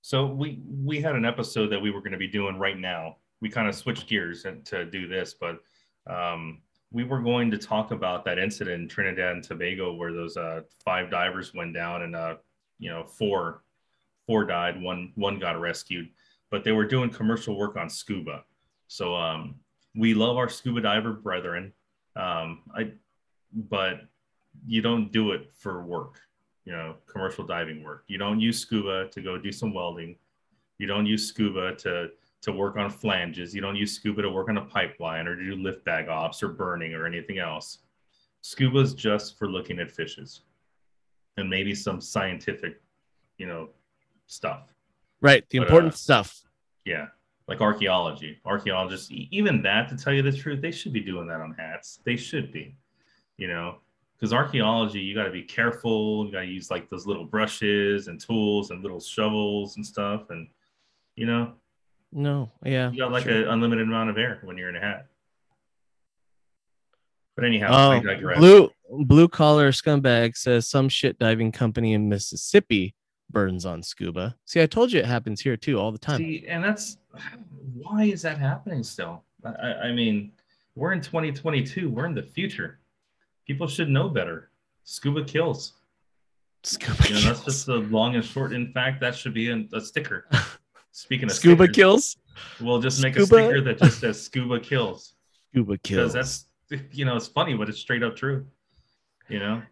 So 0.00 0.26
we 0.26 0.60
we 0.66 1.00
had 1.00 1.14
an 1.14 1.24
episode 1.24 1.68
that 1.68 1.80
we 1.80 1.90
were 1.90 2.00
going 2.00 2.12
to 2.12 2.18
be 2.18 2.28
doing 2.28 2.58
right 2.58 2.78
now. 2.78 3.16
We 3.40 3.48
kind 3.48 3.68
of 3.68 3.74
switched 3.74 4.08
gears 4.08 4.44
to 4.64 4.84
do 4.84 5.06
this, 5.06 5.34
but 5.40 5.60
um, 6.08 6.62
we 6.92 7.04
were 7.04 7.20
going 7.20 7.50
to 7.50 7.58
talk 7.58 7.90
about 7.90 8.24
that 8.24 8.38
incident 8.38 8.82
in 8.82 8.88
Trinidad 8.88 9.32
and 9.32 9.44
Tobago 9.44 9.94
where 9.94 10.12
those 10.12 10.36
uh, 10.36 10.60
five 10.84 11.10
divers 11.10 11.54
went 11.54 11.74
down 11.74 12.02
and 12.02 12.14
uh, 12.14 12.36
you 12.78 12.90
know 12.90 13.04
four 13.04 13.62
four 14.26 14.44
died, 14.44 14.80
one 14.80 15.12
one 15.14 15.38
got 15.38 15.60
rescued, 15.60 16.08
but 16.50 16.64
they 16.64 16.72
were 16.72 16.86
doing 16.86 17.10
commercial 17.10 17.56
work 17.56 17.76
on 17.76 17.88
scuba. 17.88 18.44
So 18.88 19.14
um, 19.14 19.56
we 19.96 20.14
love 20.14 20.36
our 20.36 20.48
scuba 20.48 20.80
diver 20.80 21.12
brethren, 21.12 21.72
um, 22.16 22.60
I 22.74 22.92
but 23.54 24.02
you 24.66 24.82
don't 24.82 25.10
do 25.10 25.32
it 25.32 25.50
for 25.58 25.82
work 25.82 26.20
you 26.64 26.72
know, 26.72 26.94
commercial 27.06 27.44
diving 27.44 27.82
work. 27.82 28.04
You 28.06 28.18
don't 28.18 28.40
use 28.40 28.60
scuba 28.60 29.08
to 29.08 29.20
go 29.20 29.38
do 29.38 29.50
some 29.50 29.74
welding. 29.74 30.16
You 30.78 30.86
don't 30.86 31.06
use 31.06 31.26
scuba 31.26 31.74
to 31.76 32.10
to 32.42 32.52
work 32.52 32.76
on 32.76 32.90
flanges. 32.90 33.54
You 33.54 33.60
don't 33.60 33.76
use 33.76 33.92
scuba 33.92 34.22
to 34.22 34.30
work 34.30 34.48
on 34.48 34.58
a 34.58 34.64
pipeline 34.64 35.26
or 35.26 35.36
to 35.36 35.42
do 35.44 35.56
lift 35.56 35.84
bag 35.84 36.08
ops 36.08 36.42
or 36.42 36.48
burning 36.48 36.92
or 36.94 37.06
anything 37.06 37.38
else. 37.38 37.78
Scuba 38.40 38.80
is 38.80 38.94
just 38.94 39.38
for 39.38 39.48
looking 39.48 39.78
at 39.78 39.90
fishes 39.90 40.42
and 41.36 41.48
maybe 41.48 41.74
some 41.74 42.00
scientific, 42.00 42.82
you 43.38 43.46
know, 43.46 43.70
stuff. 44.26 44.74
Right. 45.20 45.48
The 45.50 45.60
But, 45.60 45.68
important 45.68 45.94
uh, 45.94 45.96
stuff. 45.96 46.42
Yeah, 46.84 47.06
like 47.46 47.60
archaeology. 47.60 48.40
Archaeologists, 48.44 49.08
even 49.12 49.62
that, 49.62 49.88
to 49.88 49.96
tell 49.96 50.12
you 50.12 50.22
the 50.22 50.32
truth, 50.32 50.60
they 50.60 50.72
should 50.72 50.92
be 50.92 51.00
doing 51.00 51.28
that 51.28 51.40
on 51.40 51.54
hats. 51.56 52.00
They 52.04 52.16
should 52.16 52.50
be, 52.50 52.74
you 53.36 53.46
know, 53.46 53.76
because 54.16 54.32
archaeology, 54.32 54.98
you 54.98 55.14
got 55.14 55.24
to 55.24 55.30
be 55.30 55.42
careful. 55.42 56.26
You 56.26 56.32
got 56.32 56.40
to 56.40 56.46
use 56.46 56.72
like 56.72 56.90
those 56.90 57.06
little 57.06 57.24
brushes 57.24 58.08
and 58.08 58.20
tools 58.20 58.70
and 58.70 58.82
little 58.82 59.00
shovels 59.00 59.76
and 59.76 59.86
stuff. 59.86 60.30
And, 60.30 60.48
you 61.14 61.26
know, 61.26 61.52
No. 62.12 62.50
Yeah. 62.64 62.90
you 62.90 62.98
got 62.98 63.12
like 63.12 63.24
sure. 63.24 63.32
an 63.34 63.48
unlimited 63.48 63.88
amount 63.88 64.10
of 64.10 64.18
air 64.18 64.40
when 64.44 64.58
you're 64.58 64.68
in 64.68 64.76
a 64.76 64.80
hat. 64.80 65.06
But 67.34 67.44
anyhow, 67.46 67.68
Oh, 67.72 68.36
blue 68.38 68.70
blue 69.04 69.28
collar 69.28 69.72
scumbag 69.72 70.36
says 70.36 70.68
some 70.68 70.88
shit 70.88 71.18
diving 71.18 71.50
company 71.50 71.94
in 71.94 72.08
Mississippi 72.08 72.94
burns 73.30 73.64
on 73.64 73.82
scuba. 73.82 74.36
See, 74.44 74.60
I 74.60 74.66
told 74.66 74.92
you 74.92 75.00
it 75.00 75.06
happens 75.06 75.40
here 75.40 75.56
too 75.56 75.80
all 75.80 75.90
the 75.90 75.98
time. 75.98 76.18
See, 76.18 76.44
and 76.46 76.62
that's 76.62 76.98
why 77.74 78.04
is 78.04 78.20
that 78.22 78.36
happening 78.38 78.82
still? 78.82 79.24
I, 79.44 79.72
I 79.72 79.92
mean, 79.92 80.32
we're 80.74 80.92
in 80.92 81.00
2022. 81.00 81.90
We're 81.90 82.06
in 82.06 82.14
the 82.14 82.22
future. 82.22 82.78
People 83.46 83.66
should 83.66 83.88
know 83.88 84.08
better. 84.08 84.50
Scuba 84.84 85.24
kills. 85.24 85.72
scuba 86.62 87.08
You 87.08 87.14
know, 87.14 87.20
that's 87.22 87.44
just 87.44 87.66
the 87.66 87.78
long 87.78 88.14
and 88.14 88.24
short. 88.24 88.52
In 88.52 88.72
fact, 88.72 89.00
that 89.00 89.14
should 89.14 89.34
be 89.34 89.50
a, 89.50 89.64
a 89.72 89.80
sticker. 89.80 90.26
Speaking 90.92 91.24
of 91.30 91.32
scuba 91.34 91.64
stickers, 91.64 91.74
kills. 91.76 92.16
we'll 92.60 92.80
just 92.80 93.02
make 93.02 93.16
a 93.16 93.24
Scuba- 93.26 93.44
sticker 93.44 93.60
that 93.62 93.78
just 93.78 93.98
says 94.00 94.22
"scuba 94.22 94.60
kills" 94.60 95.14
Scuba 95.50 95.78
kills. 95.78 96.12
because 96.12 96.48
that's 96.70 96.86
you 96.92 97.04
know 97.04 97.16
it's 97.16 97.26
funny, 97.28 97.54
but 97.54 97.68
it's 97.68 97.78
straight 97.78 98.02
up 98.02 98.14
true. 98.16 98.46
You 99.28 99.38
know, 99.38 99.62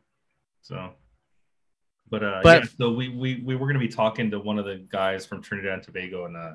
so. 0.62 0.90
But 2.08 2.24
uh, 2.24 2.40
But- 2.42 2.62
yeah, 2.64 2.68
so 2.78 2.92
we 2.92 3.08
we 3.10 3.42
we 3.44 3.54
were 3.54 3.66
gonna 3.66 3.78
be 3.78 3.88
talking 3.88 4.30
to 4.30 4.40
one 4.40 4.58
of 4.58 4.64
the 4.64 4.76
guys 4.90 5.24
from 5.26 5.42
Trinidad 5.42 5.74
and 5.74 5.82
Tobago, 5.82 6.24
and 6.24 6.36
uh, 6.36 6.54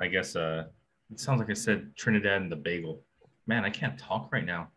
I 0.00 0.06
guess 0.08 0.36
uh, 0.36 0.66
it 1.10 1.18
sounds 1.18 1.40
like 1.40 1.50
I 1.50 1.54
said 1.54 1.96
Trinidad 1.96 2.42
and 2.42 2.52
the 2.52 2.56
Bagel. 2.56 3.02
Man, 3.46 3.64
I 3.64 3.70
can't 3.70 3.98
talk 3.98 4.32
right 4.32 4.44
now. 4.44 4.68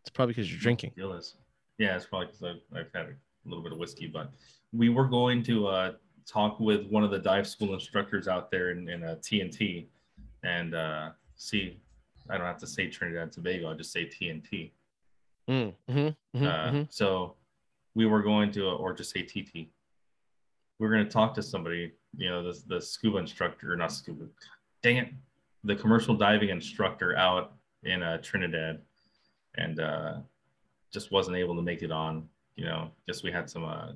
it's 0.00 0.10
probably 0.10 0.34
because 0.34 0.50
you're 0.50 0.60
drinking. 0.60 0.92
Yeah, 0.96 1.96
it's 1.96 2.04
probably 2.06 2.26
because 2.26 2.42
I've, 2.42 2.78
I've 2.78 2.90
had 2.94 3.06
a 3.06 3.14
little 3.48 3.62
bit 3.62 3.72
of 3.72 3.78
whiskey, 3.78 4.06
but 4.06 4.30
we 4.72 4.88
were 4.90 5.06
going 5.06 5.42
to 5.44 5.66
uh, 5.68 5.92
talk 6.30 6.60
with 6.60 6.86
one 6.86 7.02
of 7.02 7.10
the 7.10 7.18
dive 7.18 7.46
school 7.46 7.74
instructors 7.74 8.28
out 8.28 8.50
there 8.50 8.70
in, 8.70 8.88
in 8.88 9.02
uh, 9.02 9.16
TNT 9.20 9.86
and 10.44 10.74
uh, 10.74 11.10
see. 11.36 11.78
I 12.28 12.36
don't 12.38 12.46
have 12.46 12.58
to 12.58 12.66
say 12.66 12.88
Trinidad 12.88 13.22
and 13.24 13.32
Tobago. 13.32 13.68
I'll 13.68 13.74
just 13.76 13.92
say 13.92 14.04
TNT. 14.06 14.70
Mm, 15.48 15.74
mhm, 15.90 16.16
mhm, 16.36 16.46
Uh, 16.46 16.70
mhm. 16.72 16.86
So 16.92 17.34
we 17.94 18.06
were 18.06 18.22
going 18.22 18.52
to, 18.52 18.66
or 18.68 18.92
just 18.92 19.10
say 19.10 19.22
TT. 19.22 19.68
We 20.78 20.86
are 20.86 20.90
going 20.90 21.04
to 21.04 21.10
talk 21.10 21.34
to 21.34 21.42
somebody, 21.42 21.92
you 22.16 22.30
know, 22.30 22.42
the, 22.42 22.62
the 22.68 22.80
scuba 22.80 23.18
instructor, 23.18 23.76
not 23.76 23.92
scuba, 23.92 24.26
dang 24.82 24.96
it, 24.98 25.08
the 25.64 25.74
commercial 25.74 26.14
diving 26.14 26.50
instructor 26.50 27.16
out 27.16 27.52
in 27.82 28.02
uh, 28.02 28.18
Trinidad, 28.18 28.80
and 29.56 29.80
uh, 29.80 30.14
just 30.92 31.10
wasn't 31.10 31.36
able 31.36 31.56
to 31.56 31.62
make 31.62 31.82
it 31.82 31.90
on. 31.90 32.28
You 32.56 32.66
know, 32.66 32.90
just 33.08 33.24
we 33.24 33.32
had 33.32 33.50
some 33.50 33.64
uh, 33.64 33.92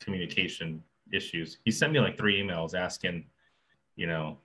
communication 0.00 0.82
issues. 1.12 1.58
He 1.64 1.70
sent 1.70 1.92
me 1.92 2.00
like 2.00 2.16
three 2.16 2.40
emails 2.40 2.74
asking, 2.74 3.24
you 3.96 4.06
know, 4.06 4.38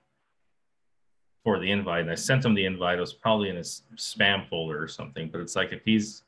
for 1.44 1.58
the 1.58 1.70
invite. 1.70 2.02
And 2.02 2.10
I 2.10 2.14
sent 2.14 2.44
him 2.44 2.54
the 2.54 2.64
invite. 2.64 2.98
It 2.98 3.00
was 3.00 3.12
probably 3.12 3.48
in 3.48 3.56
his 3.56 3.82
spam 3.96 4.48
folder 4.48 4.82
or 4.82 4.88
something. 4.88 5.28
But 5.30 5.40
it's 5.40 5.56
like 5.56 5.72
if 5.72 5.82
he's 5.84 6.22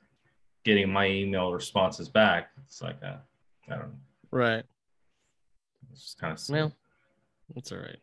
getting 0.64 0.90
my 0.92 1.06
email 1.06 1.52
responses 1.52 2.08
back, 2.08 2.50
it's 2.64 2.82
like 2.82 2.96
uh, 3.02 3.16
I 3.70 3.76
don't 3.76 3.88
know. 3.88 3.94
Right. 4.30 4.64
It's 5.92 6.02
just 6.02 6.18
kind 6.18 6.32
of 6.32 6.40
Well, 6.50 6.72
it's 7.56 7.70
all 7.70 7.78
right. 7.78 7.98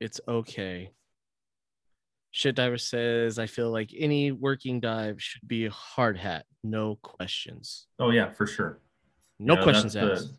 It's 0.00 0.20
okay. 0.28 0.90
Shit 2.32 2.54
diver 2.54 2.76
says, 2.76 3.38
I 3.38 3.46
feel 3.46 3.70
like 3.70 3.94
any 3.96 4.30
working 4.30 4.78
dive 4.78 5.22
should 5.22 5.48
be 5.48 5.64
a 5.64 5.70
hard 5.70 6.18
hat. 6.18 6.44
No 6.62 6.96
questions. 6.96 7.86
oh 7.98 8.10
yeah, 8.10 8.30
for 8.30 8.46
sure. 8.46 8.80
No 9.38 9.54
You 9.54 9.58
know, 9.58 9.62
questions 9.62 9.92
that's 9.92 10.20
asked. 10.20 10.28
The, 10.28 10.38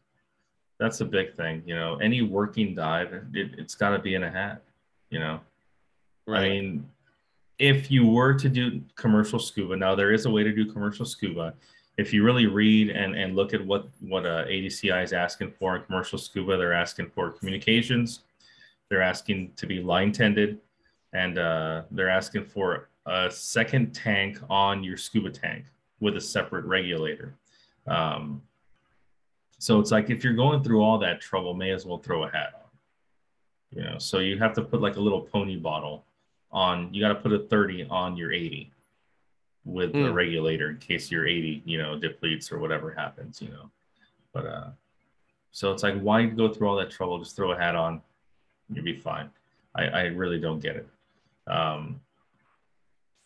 that's 0.80 1.02
a 1.02 1.06
big 1.06 1.36
thing. 1.36 1.64
You 1.66 1.76
know, 1.76 1.98
any 1.98 2.22
working 2.22 2.76
dive, 2.76 3.14
it, 3.34 3.52
it's 3.58 3.76
got 3.76 3.92
to 3.92 4.00
be 4.00 4.16
in 4.16 4.24
a 4.24 4.32
hat. 4.32 4.62
You 5.10 5.20
know, 5.20 5.40
right. 6.28 6.44
I 6.44 6.50
mean, 6.50 6.90
if 7.60 7.90
you 7.90 8.06
were 8.06 8.34
to 8.34 8.50
do 8.50 8.82
commercial 8.96 9.40
scuba, 9.40 9.76
now 9.76 9.96
there 9.96 10.14
is 10.14 10.26
a 10.26 10.30
way 10.30 10.44
to 10.44 10.54
do 10.54 10.72
commercial 10.72 11.06
scuba. 11.06 11.54
If 11.98 12.14
you 12.14 12.24
really 12.24 12.46
read 12.46 12.90
and, 12.90 13.16
and 13.16 13.36
look 13.36 13.54
at 13.54 13.66
what 13.66 13.88
what 14.02 14.26
uh, 14.26 14.46
ADCI 14.46 15.04
is 15.04 15.14
asking 15.14 15.54
for 15.58 15.76
in 15.76 15.84
commercial 15.84 16.20
scuba, 16.20 16.58
they're 16.58 16.74
asking 16.74 17.10
for 17.10 17.32
communications, 17.32 18.22
They're 18.90 19.02
asking 19.02 19.54
to 19.56 19.66
be 19.66 19.82
line 19.82 20.12
tended, 20.12 20.60
and 21.14 21.40
uh, 21.40 21.84
they're 21.90 22.10
asking 22.10 22.46
for 22.46 22.90
a 23.08 23.32
second 23.32 23.94
tank 23.94 24.40
on 24.50 24.84
your 24.84 24.98
scuba 24.98 25.32
tank 25.32 25.66
with 26.00 26.18
a 26.18 26.22
separate 26.22 26.66
regulator. 26.66 27.34
Um, 27.88 28.42
so 29.60 29.80
it's 29.80 29.92
like 29.92 30.10
if 30.10 30.24
you're 30.24 30.34
going 30.34 30.64
through 30.64 30.82
all 30.82 31.00
that 31.00 31.22
trouble, 31.22 31.54
may 31.54 31.72
as 31.72 31.86
well 31.86 31.98
throw 31.98 32.24
a 32.24 32.30
hat 32.30 32.54
on. 32.56 32.62
You 33.76 33.84
know, 33.84 33.98
so 33.98 34.20
you 34.20 34.38
have 34.40 34.54
to 34.54 34.62
put 34.62 34.82
like 34.82 34.96
a 34.96 35.00
little 35.00 35.22
pony 35.22 35.58
bottle 35.58 36.06
on. 36.52 36.94
You 36.94 37.02
got 37.02 37.10
to 37.10 37.16
put 37.16 37.34
a 37.34 37.40
30 37.40 37.88
on 37.90 38.16
your 38.16 38.32
80 38.32 38.72
with 39.66 39.94
mm. 39.94 40.08
a 40.08 40.14
regulator 40.14 40.70
in 40.70 40.78
case 40.78 41.12
your 41.12 41.28
80, 41.28 41.64
you 41.66 41.78
know, 41.78 42.00
depletes 42.00 42.52
or 42.52 42.60
whatever 42.60 42.92
happens. 42.92 43.42
You 43.42 43.50
know, 43.50 43.70
but 44.32 44.46
uh, 44.46 44.70
so 45.52 45.72
it's 45.72 45.84
like 45.84 46.00
why 46.00 46.26
go 46.26 46.54
through 46.54 46.70
all 46.70 46.78
that 46.78 46.92
trouble? 46.92 47.20
Just 47.20 47.36
throw 47.36 47.52
a 47.52 47.58
hat 47.58 47.76
on, 47.76 48.02
you'll 48.70 48.86
be 48.86 48.96
fine. 48.96 49.30
I, 49.76 49.86
I 49.86 50.02
really 50.06 50.40
don't 50.40 50.60
get 50.60 50.76
it. 50.76 50.88
Um, 51.48 52.00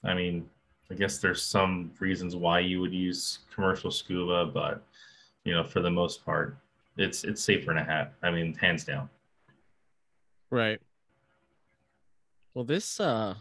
I 0.04 0.14
mean, 0.14 0.50
I 0.90 0.96
guess 0.96 1.20
there's 1.20 1.42
some 1.42 1.92
reasons 2.00 2.36
why 2.36 2.60
you 2.60 2.82
would 2.82 2.94
use 2.94 3.40
commercial 3.54 3.92
scuba, 3.92 4.46
but 4.46 4.84
you 5.44 5.54
know, 5.54 5.64
for 5.64 5.80
the 5.82 5.90
most 5.90 6.26
part, 6.26 6.58
it's 6.98 7.24
it's 7.24 7.42
safer 7.42 7.72
in 7.72 7.78
a 7.78 7.84
hat. 7.84 8.14
I 8.22 8.32
mean, 8.32 8.54
hands 8.56 8.84
down. 8.84 9.10
Right. 10.50 10.80
Well, 12.54 12.66
this 12.66 13.00
uh 13.00 13.36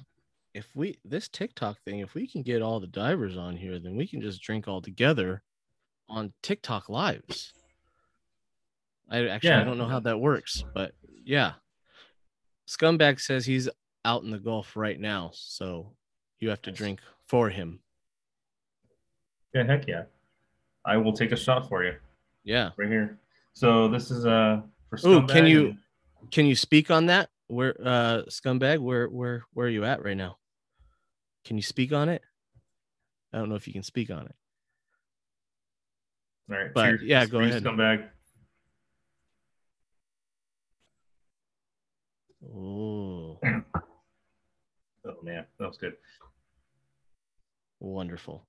if 0.55 0.69
we 0.75 0.99
this 1.05 1.29
TikTok 1.29 1.79
thing, 1.85 2.01
if 2.01 2.15
we 2.15 2.27
can 2.27 2.43
get 2.43 2.63
all 2.63 2.81
the 2.81 2.87
divers 2.87 3.37
on 3.37 3.57
here, 3.57 3.79
then 3.79 3.97
we 3.97 4.07
can 4.07 4.21
just 4.21 4.43
drink 4.43 4.69
all 4.69 4.81
together 4.81 5.43
on 6.09 6.33
TikTok 6.43 6.89
lives. 6.89 7.53
I 9.11 9.27
actually 9.27 9.51
yeah. 9.51 9.61
I 9.61 9.65
don't 9.65 9.79
know 9.79 9.87
how 9.87 10.01
that 10.01 10.21
works, 10.21 10.65
but 10.75 10.93
yeah. 11.25 11.53
Scumbag 12.69 13.21
says 13.21 13.45
he's 13.45 13.69
out 14.05 14.23
in 14.23 14.31
the 14.31 14.39
Gulf 14.39 14.77
right 14.77 14.99
now, 14.99 15.31
so 15.35 15.93
you 16.39 16.49
have 16.51 16.63
to 16.63 16.73
drink 16.73 17.01
for 17.27 17.51
him. 17.51 17.81
Yeah, 19.53 19.65
heck 19.65 19.89
yeah. 19.89 20.05
I 20.85 20.97
will 20.97 21.13
take 21.13 21.33
a 21.33 21.37
shot 21.37 21.69
for 21.69 21.85
you. 21.85 21.95
Yeah. 22.45 22.71
Right 22.77 22.89
here. 22.89 23.19
So 23.53 23.89
this 23.89 24.11
is 24.11 24.27
uh 24.27 24.63
for 24.89 24.99
Ooh, 25.07 25.27
can 25.27 25.47
you 25.47 25.77
can 26.31 26.47
you 26.47 26.57
speak 26.57 26.91
on 26.91 27.07
that? 27.07 27.29
Where 27.49 27.77
uh 27.85 28.23
scumbag, 28.29 28.79
where 28.79 29.09
where 29.09 29.45
where 29.53 29.67
are 29.67 29.71
you 29.71 29.85
at 29.85 30.03
right 30.05 30.17
now? 30.17 30.39
Can 31.45 31.57
you 31.57 31.63
speak 31.63 31.93
on 31.93 32.09
it? 32.09 32.23
I 33.33 33.39
don't 33.39 33.49
know 33.49 33.55
if 33.55 33.67
you 33.67 33.73
can 33.73 33.83
speak 33.83 34.11
on 34.11 34.27
it. 34.27 34.35
All 36.51 36.57
right. 36.57 36.75
But 36.75 36.85
cheers, 36.85 37.03
yeah, 37.03 37.27
go 37.27 37.41
ahead. 37.41 37.63
Scumbag. 37.63 38.09
Oh. 42.45 43.39
oh 43.45 45.17
man, 45.23 45.45
that 45.59 45.69
was 45.69 45.77
good. 45.77 45.95
Wonderful. 47.79 48.47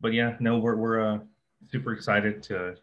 But 0.00 0.12
yeah, 0.12 0.36
no, 0.40 0.58
we're 0.58 0.76
we're 0.76 1.00
uh, 1.00 1.18
super 1.70 1.92
excited 1.92 2.42
to 2.44 2.76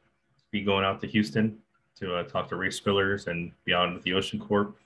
be 0.51 0.61
going 0.61 0.85
out 0.85 1.01
to 1.01 1.07
Houston 1.07 1.57
to 1.99 2.15
uh, 2.15 2.23
talk 2.23 2.47
to 2.49 2.55
Ray 2.55 2.69
Spillers 2.69 3.27
and 3.27 3.51
beyond 3.65 3.93
with 3.95 4.03
the 4.03 4.13
Ocean 4.13 4.39
Corp. 4.39 4.77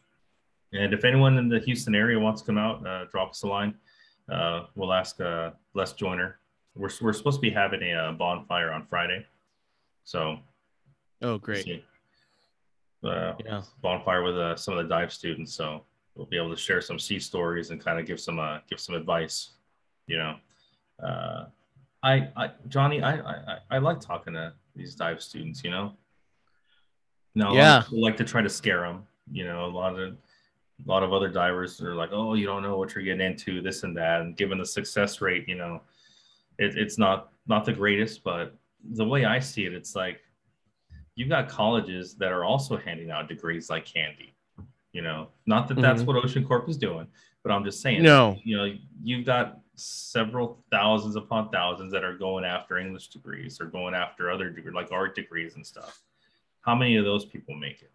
And 0.74 0.94
if 0.94 1.04
anyone 1.04 1.38
in 1.38 1.50
the 1.50 1.60
Houston 1.60 1.94
area 1.94 2.18
wants 2.18 2.42
to 2.42 2.48
come 2.48 2.58
out, 2.58 2.86
uh, 2.88 3.06
drop 3.12 3.32
us 3.32 3.44
a 3.44 3.48
line. 3.48 3.76
Uh, 4.32 4.64
we'll 4.76 4.94
ask 4.94 5.20
uh, 5.20 5.52
Les 5.74 5.92
Joyner. 5.94 6.40
We're, 6.76 6.90
we're 7.02 7.14
supposed 7.14 7.38
to 7.38 7.42
be 7.42 7.50
having 7.50 7.84
a 7.84 7.94
uh, 7.94 8.12
bonfire 8.14 8.72
on 8.72 8.86
Friday. 8.86 9.26
So, 10.06 10.38
oh, 11.22 11.38
great. 11.38 11.68
Yeah. 11.68 13.62
Bonfire 13.82 14.24
with 14.24 14.38
uh, 14.38 14.56
some 14.56 14.78
of 14.78 14.84
the 14.84 14.90
dive 14.90 15.12
students. 15.12 15.54
So 15.54 15.84
we'll 16.16 16.28
be 16.28 16.38
able 16.38 16.52
to 16.52 16.56
share 16.56 16.82
some 16.82 17.00
sea 17.00 17.20
stories 17.20 17.72
and 17.72 17.84
kind 17.84 18.00
of 18.00 18.06
give 18.06 18.20
some 18.20 18.40
uh, 18.40 18.60
give 18.70 18.80
some 18.80 18.96
advice. 18.96 19.52
You 20.08 20.18
know, 20.18 20.36
uh, 21.04 21.46
I, 22.04 22.30
I 22.36 22.52
Johnny, 22.68 23.02
I, 23.02 23.20
I 23.20 23.58
I 23.70 23.78
like 23.78 24.00
talking 24.00 24.34
to 24.34 24.54
these 24.76 24.96
dive 24.96 25.22
students. 25.22 25.64
You 25.64 25.72
know, 25.72 25.94
no, 27.36 27.54
yeah, 27.54 27.84
I 27.86 27.96
like 27.96 28.18
to 28.18 28.24
try 28.24 28.42
to 28.42 28.50
scare 28.50 28.82
them. 28.82 29.04
You 29.32 29.46
know, 29.46 29.66
a 29.66 29.68
lot 29.68 29.98
of 29.98 30.14
a 30.86 30.90
lot 30.90 31.04
of 31.04 31.14
other 31.14 31.30
divers 31.30 31.82
are 31.82 31.96
like, 31.96 32.10
oh, 32.12 32.34
you 32.34 32.46
don't 32.46 32.64
know 32.64 32.78
what 32.78 32.96
you're 32.96 33.04
getting 33.04 33.26
into, 33.26 33.62
this 33.62 33.84
and 33.84 33.96
that. 33.98 34.22
And 34.22 34.36
given 34.36 34.58
the 34.58 34.66
success 34.66 35.22
rate, 35.22 35.48
you 35.48 35.56
know, 35.56 35.82
it, 36.58 36.78
it's 36.78 36.98
not 36.98 37.30
not 37.48 37.66
the 37.66 37.74
greatest, 37.74 38.24
but 38.24 38.56
the 38.84 39.06
way 39.06 39.26
I 39.26 39.40
see 39.40 39.66
it, 39.66 39.74
it's 39.74 39.96
like 39.96 40.22
you've 41.16 41.30
got 41.30 41.50
colleges 41.50 42.16
that 42.16 42.32
are 42.32 42.44
also 42.44 42.78
handing 42.78 43.12
out 43.12 43.28
degrees 43.28 43.70
like 43.70 43.86
candy. 43.86 44.34
You 44.92 45.02
know, 45.02 45.30
not 45.46 45.68
that 45.70 45.78
that's 45.78 46.02
mm-hmm. 46.02 46.14
what 46.14 46.26
Ocean 46.26 46.46
Corp 46.46 46.68
is 46.68 46.78
doing, 46.78 47.08
but 47.44 47.52
I'm 47.52 47.64
just 47.64 47.82
saying. 47.82 48.04
No, 48.04 48.38
you 48.44 48.58
know, 48.58 48.74
you've 49.02 49.26
got 49.26 49.61
several 49.76 50.64
thousands 50.72 51.16
upon 51.16 51.50
thousands 51.50 51.92
that 51.92 52.04
are 52.04 52.18
going 52.18 52.46
after 52.46 52.78
English 52.78 53.08
degrees 53.08 53.60
or 53.60 53.66
going 53.66 53.94
after 53.94 54.30
other 54.30 54.50
degrees 54.50 54.76
like 54.76 54.92
art 54.92 55.16
degrees 55.16 55.56
and 55.56 55.66
stuff. 55.66 56.02
How 56.62 56.76
many 56.76 56.98
of 56.98 57.06
those 57.06 57.26
people 57.26 57.56
make 57.56 57.82
it? 57.82 57.92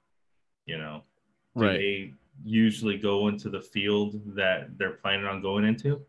You 0.64 0.78
know, 0.78 1.02
do 1.56 1.64
right. 1.64 1.78
they 1.78 2.12
usually 2.44 2.98
go 2.98 3.28
into 3.28 3.48
the 3.48 3.60
field 3.60 4.20
that 4.34 4.76
they're 4.78 4.92
planning 4.92 5.26
on 5.26 5.40
going 5.40 5.64
into? 5.64 6.00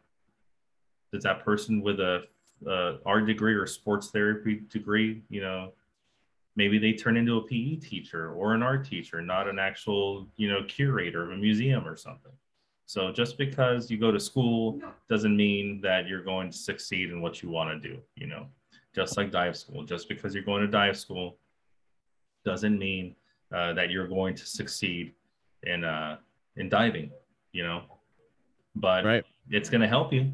Does 1.13 1.23
that 1.23 1.45
person 1.45 1.82
with 1.82 1.99
a, 1.99 2.23
a 2.65 2.97
art 3.06 3.25
degree 3.27 3.53
or 3.53 3.67
sports 3.67 4.10
therapy 4.10 4.63
degree, 4.69 5.21
you 5.30 5.41
know, 5.41 5.73
maybe 6.56 6.80
they 6.80 6.91
turn 6.91 7.15
into 7.15 7.38
a 7.38 7.41
PE 7.43 7.75
teacher 7.75 8.34
or 8.34 8.53
an 8.53 8.63
art 8.63 8.86
teacher, 8.86 9.21
not 9.21 9.47
an 9.47 9.60
actual, 9.60 10.27
you 10.36 10.49
know, 10.49 10.63
curator 10.67 11.23
of 11.23 11.32
a 11.32 11.38
museum 11.38 11.88
or 11.88 11.95
something. 11.95 12.32
So 12.88 13.12
just 13.12 13.38
because 13.38 13.91
you 13.91 13.97
go 13.97 14.12
to 14.12 14.19
school 14.19 14.80
doesn't 15.10 15.36
mean 15.36 15.82
that 15.82 16.08
you're 16.08 16.23
going 16.23 16.50
to 16.50 16.58
succeed 16.58 17.10
in 17.10 17.21
what 17.21 17.43
you 17.43 17.50
want 17.50 17.69
to 17.69 17.89
do, 17.89 17.97
you 18.15 18.28
know. 18.28 18.47
Just 18.95 19.17
like 19.17 19.30
dive 19.30 19.58
school, 19.58 19.84
just 19.84 20.08
because 20.08 20.34
you're 20.34 20.45
going 20.45 20.62
to 20.62 20.69
dive 20.69 20.97
school 20.97 21.38
doesn't 22.45 22.80
mean 22.80 23.13
uh, 23.54 23.73
that 23.73 23.91
you're 23.91 24.08
going 24.08 24.36
to 24.36 24.45
succeed 24.45 25.13
in 25.63 25.84
uh, 25.84 26.17
in 26.56 26.69
diving, 26.69 27.12
you 27.52 27.63
know. 27.63 27.84
But 28.76 29.04
right. 29.04 29.26
it's 29.50 29.69
going 29.69 29.82
to 29.82 29.88
help 29.88 30.13
you. 30.13 30.32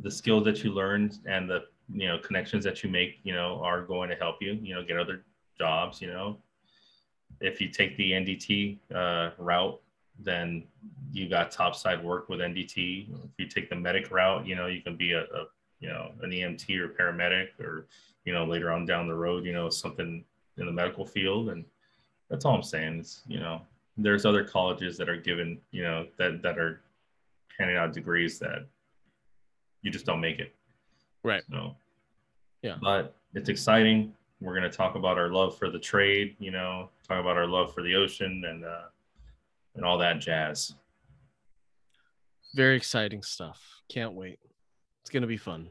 The 0.00 0.10
skills 0.10 0.44
that 0.44 0.64
you 0.64 0.72
learn 0.72 1.12
and 1.26 1.50
the 1.50 1.64
you 1.92 2.08
know 2.08 2.18
connections 2.18 2.64
that 2.64 2.82
you 2.82 2.88
make, 2.88 3.20
you 3.24 3.34
know, 3.34 3.60
are 3.62 3.82
going 3.82 4.08
to 4.08 4.16
help 4.16 4.36
you, 4.40 4.58
you 4.62 4.74
know, 4.74 4.82
get 4.82 4.96
other 4.98 5.22
jobs, 5.58 6.00
you 6.00 6.08
know. 6.08 6.38
If 7.42 7.60
you 7.60 7.68
take 7.68 7.94
the 7.98 8.12
NDT 8.12 8.78
uh, 8.94 9.30
route, 9.36 9.78
then 10.18 10.64
you 11.12 11.28
got 11.28 11.50
topside 11.50 12.02
work 12.02 12.28
with 12.28 12.40
NDT. 12.40 13.08
If 13.24 13.30
you 13.38 13.46
take 13.46 13.68
the 13.68 13.76
medic 13.76 14.10
route, 14.10 14.46
you 14.46 14.54
know, 14.54 14.66
you 14.66 14.82
can 14.82 14.96
be 14.96 15.12
a, 15.12 15.22
a 15.22 15.46
you 15.80 15.88
know 15.88 16.12
an 16.22 16.30
EMT 16.30 16.78
or 16.78 16.88
paramedic 16.88 17.58
or 17.60 17.86
you 18.24 18.32
know 18.32 18.44
later 18.44 18.70
on 18.70 18.86
down 18.86 19.08
the 19.08 19.14
road, 19.14 19.44
you 19.44 19.52
know, 19.52 19.68
something 19.68 20.24
in 20.58 20.66
the 20.66 20.72
medical 20.72 21.04
field. 21.04 21.50
And 21.50 21.64
that's 22.30 22.44
all 22.44 22.54
I'm 22.54 22.62
saying. 22.62 23.00
Is 23.00 23.22
you 23.26 23.40
know, 23.40 23.62
there's 23.96 24.24
other 24.24 24.44
colleges 24.44 24.96
that 24.98 25.08
are 25.08 25.16
given, 25.16 25.58
you 25.70 25.82
know, 25.82 26.06
that 26.18 26.42
that 26.42 26.58
are 26.58 26.82
handing 27.58 27.76
out 27.76 27.92
degrees 27.92 28.38
that 28.38 28.66
you 29.82 29.90
just 29.90 30.06
don't 30.06 30.20
make 30.20 30.38
it. 30.38 30.54
Right. 31.22 31.42
So, 31.50 31.76
yeah. 32.62 32.76
But 32.80 33.14
it's 33.34 33.48
exciting. 33.48 34.14
We're 34.40 34.58
going 34.58 34.68
to 34.68 34.76
talk 34.76 34.94
about 34.94 35.18
our 35.18 35.28
love 35.28 35.56
for 35.56 35.70
the 35.70 35.78
trade, 35.78 36.36
you 36.38 36.50
know, 36.50 36.88
talk 37.06 37.20
about 37.20 37.36
our 37.36 37.46
love 37.46 37.74
for 37.74 37.82
the 37.82 37.94
ocean 37.94 38.42
and 38.46 38.64
uh, 38.64 38.82
and 39.74 39.84
all 39.84 39.98
that 39.98 40.20
jazz. 40.20 40.74
Very 42.54 42.76
exciting 42.76 43.22
stuff. 43.22 43.82
Can't 43.88 44.12
wait. 44.12 44.38
It's 45.00 45.10
going 45.10 45.22
to 45.22 45.26
be 45.26 45.36
fun. 45.36 45.68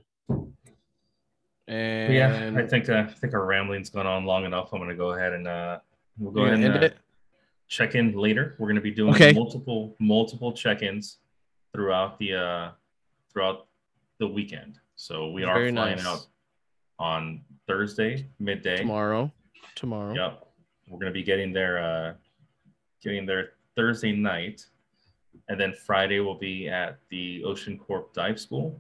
And 1.68 2.14
yeah, 2.14 2.52
I 2.56 2.68
think 2.68 2.90
uh, 2.90 3.06
I 3.08 3.14
think 3.14 3.34
our 3.34 3.46
rambling's 3.46 3.90
gone 3.90 4.08
on 4.08 4.26
long 4.26 4.46
enough. 4.46 4.74
I'm 4.74 4.80
going 4.80 4.90
to 4.90 4.96
go 4.96 5.12
ahead 5.12 5.34
and 5.34 5.48
uh, 5.48 5.80
we'll 6.18 6.34
go 6.34 6.44
ahead 6.44 6.60
and 6.60 6.84
uh, 6.84 6.90
check 7.68 7.96
in 7.96 8.14
later. 8.14 8.56
We're 8.60 8.68
going 8.68 8.76
to 8.76 8.82
be 8.82 8.92
doing 8.92 9.14
okay. 9.14 9.32
multiple 9.32 9.96
multiple 10.00 10.52
check-ins 10.52 11.20
throughout 11.72 12.20
the 12.20 12.36
uh, 12.36 12.72
throughout 13.32 13.68
the 14.20 14.28
weekend. 14.28 14.80
So 14.96 15.30
we 15.30 15.44
are 15.44 15.56
Very 15.56 15.72
flying 15.72 15.98
nice. 15.98 16.06
out 16.06 16.28
on 17.00 17.42
Thursday 17.68 18.28
midday 18.40 18.78
tomorrow. 18.78 19.32
Tomorrow. 19.76 20.14
Yep. 20.14 20.48
We're 20.90 21.00
going 21.00 21.14
to 21.14 21.14
be 21.14 21.24
getting 21.24 21.54
there 21.54 21.78
uh, 21.78 22.14
getting 23.02 23.26
there 23.26 23.52
Thursday 23.76 24.12
night, 24.12 24.66
and 25.48 25.60
then 25.60 25.74
Friday 25.74 26.20
will 26.20 26.38
be 26.38 26.70
at 26.70 27.00
the 27.10 27.44
Ocean 27.44 27.78
Corp 27.78 28.14
Dive 28.14 28.40
School. 28.40 28.80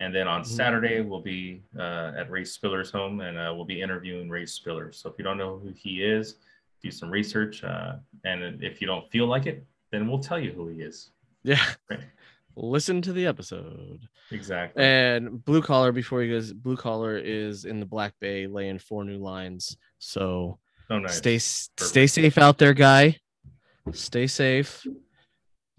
And 0.00 0.14
then 0.14 0.28
on 0.28 0.42
mm-hmm. 0.42 0.50
Saturday, 0.50 1.00
we'll 1.00 1.22
be 1.22 1.62
uh, 1.78 2.12
at 2.16 2.30
Ray 2.30 2.44
Spiller's 2.44 2.90
home 2.90 3.20
and 3.20 3.38
uh, 3.38 3.52
we'll 3.54 3.64
be 3.64 3.80
interviewing 3.80 4.28
Ray 4.28 4.44
Spiller. 4.44 4.92
So 4.92 5.08
if 5.08 5.16
you 5.18 5.24
don't 5.24 5.38
know 5.38 5.58
who 5.58 5.72
he 5.74 6.02
is, 6.02 6.36
do 6.82 6.90
some 6.90 7.10
research. 7.10 7.64
Uh, 7.64 7.94
and 8.24 8.62
if 8.62 8.82
you 8.82 8.86
don't 8.86 9.10
feel 9.10 9.26
like 9.26 9.46
it, 9.46 9.64
then 9.90 10.06
we'll 10.06 10.18
tell 10.18 10.38
you 10.38 10.52
who 10.52 10.68
he 10.68 10.82
is. 10.82 11.10
Yeah. 11.44 11.64
Right. 11.90 12.00
Listen 12.58 13.02
to 13.02 13.12
the 13.12 13.26
episode. 13.26 14.08
Exactly. 14.30 14.82
And 14.82 15.44
blue 15.44 15.60
collar 15.60 15.92
before 15.92 16.22
he 16.22 16.30
goes, 16.30 16.54
blue 16.54 16.78
collar 16.78 17.18
is 17.18 17.66
in 17.66 17.80
the 17.80 17.86
Black 17.86 18.14
Bay 18.18 18.46
laying 18.46 18.78
four 18.78 19.04
new 19.04 19.18
lines. 19.18 19.76
So 19.98 20.58
Oh, 20.88 20.98
nice. 20.98 21.16
Stay 21.16 21.38
stay 21.38 22.06
safe 22.06 22.38
out 22.38 22.58
there, 22.58 22.74
guy. 22.74 23.18
Stay 23.92 24.26
safe. 24.26 24.86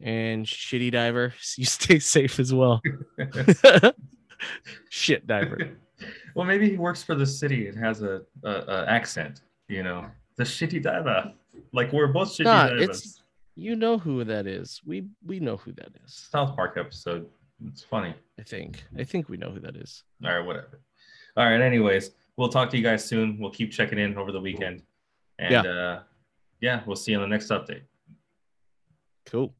And 0.01 0.45
shitty 0.45 0.91
diver, 0.91 1.33
you 1.57 1.65
stay 1.65 1.99
safe 1.99 2.39
as 2.39 2.53
well. 2.53 2.81
Shit 4.89 5.25
diver. 5.25 5.57
well, 6.35 6.45
maybe 6.45 6.69
he 6.69 6.77
works 6.77 7.01
for 7.03 7.15
the 7.15 7.25
city 7.25 7.67
and 7.67 7.77
has 7.77 8.03
a, 8.03 8.21
a, 8.43 8.49
a 8.51 8.85
accent. 8.87 9.41
You 9.67 9.83
know, 9.83 10.05
the 10.35 10.43
shitty 10.43 10.83
diver. 10.83 11.33
Like 11.73 11.91
we're 11.91 12.07
both 12.07 12.29
shitty 12.29 12.43
Nah, 12.45 12.67
divers. 12.67 12.89
it's 12.89 13.23
you 13.55 13.75
know 13.75 13.97
who 13.97 14.23
that 14.23 14.45
is. 14.45 14.79
We 14.85 15.07
we 15.25 15.39
know 15.39 15.57
who 15.57 15.71
that 15.73 15.89
is. 16.05 16.27
South 16.31 16.55
Park 16.55 16.77
episode. 16.77 17.27
It's 17.67 17.81
funny. 17.83 18.13
I 18.39 18.43
think. 18.43 18.83
I 18.97 19.03
think 19.03 19.29
we 19.29 19.37
know 19.37 19.49
who 19.49 19.59
that 19.61 19.75
is. 19.75 20.03
All 20.23 20.31
right, 20.37 20.45
whatever. 20.45 20.79
All 21.35 21.45
right. 21.45 21.59
Anyways, 21.59 22.11
we'll 22.37 22.49
talk 22.49 22.69
to 22.69 22.77
you 22.77 22.83
guys 22.83 23.03
soon. 23.03 23.39
We'll 23.39 23.49
keep 23.51 23.71
checking 23.71 23.97
in 23.97 24.15
over 24.15 24.31
the 24.31 24.39
weekend. 24.39 24.83
And 25.39 25.51
Yeah. 25.51 25.61
uh, 25.63 26.03
yeah, 26.61 26.81
we'll 26.85 26.95
see 26.95 27.11
you 27.13 27.17
on 27.17 27.23
the 27.23 27.27
next 27.35 27.49
update. 27.49 27.81
Cool. 29.29 29.53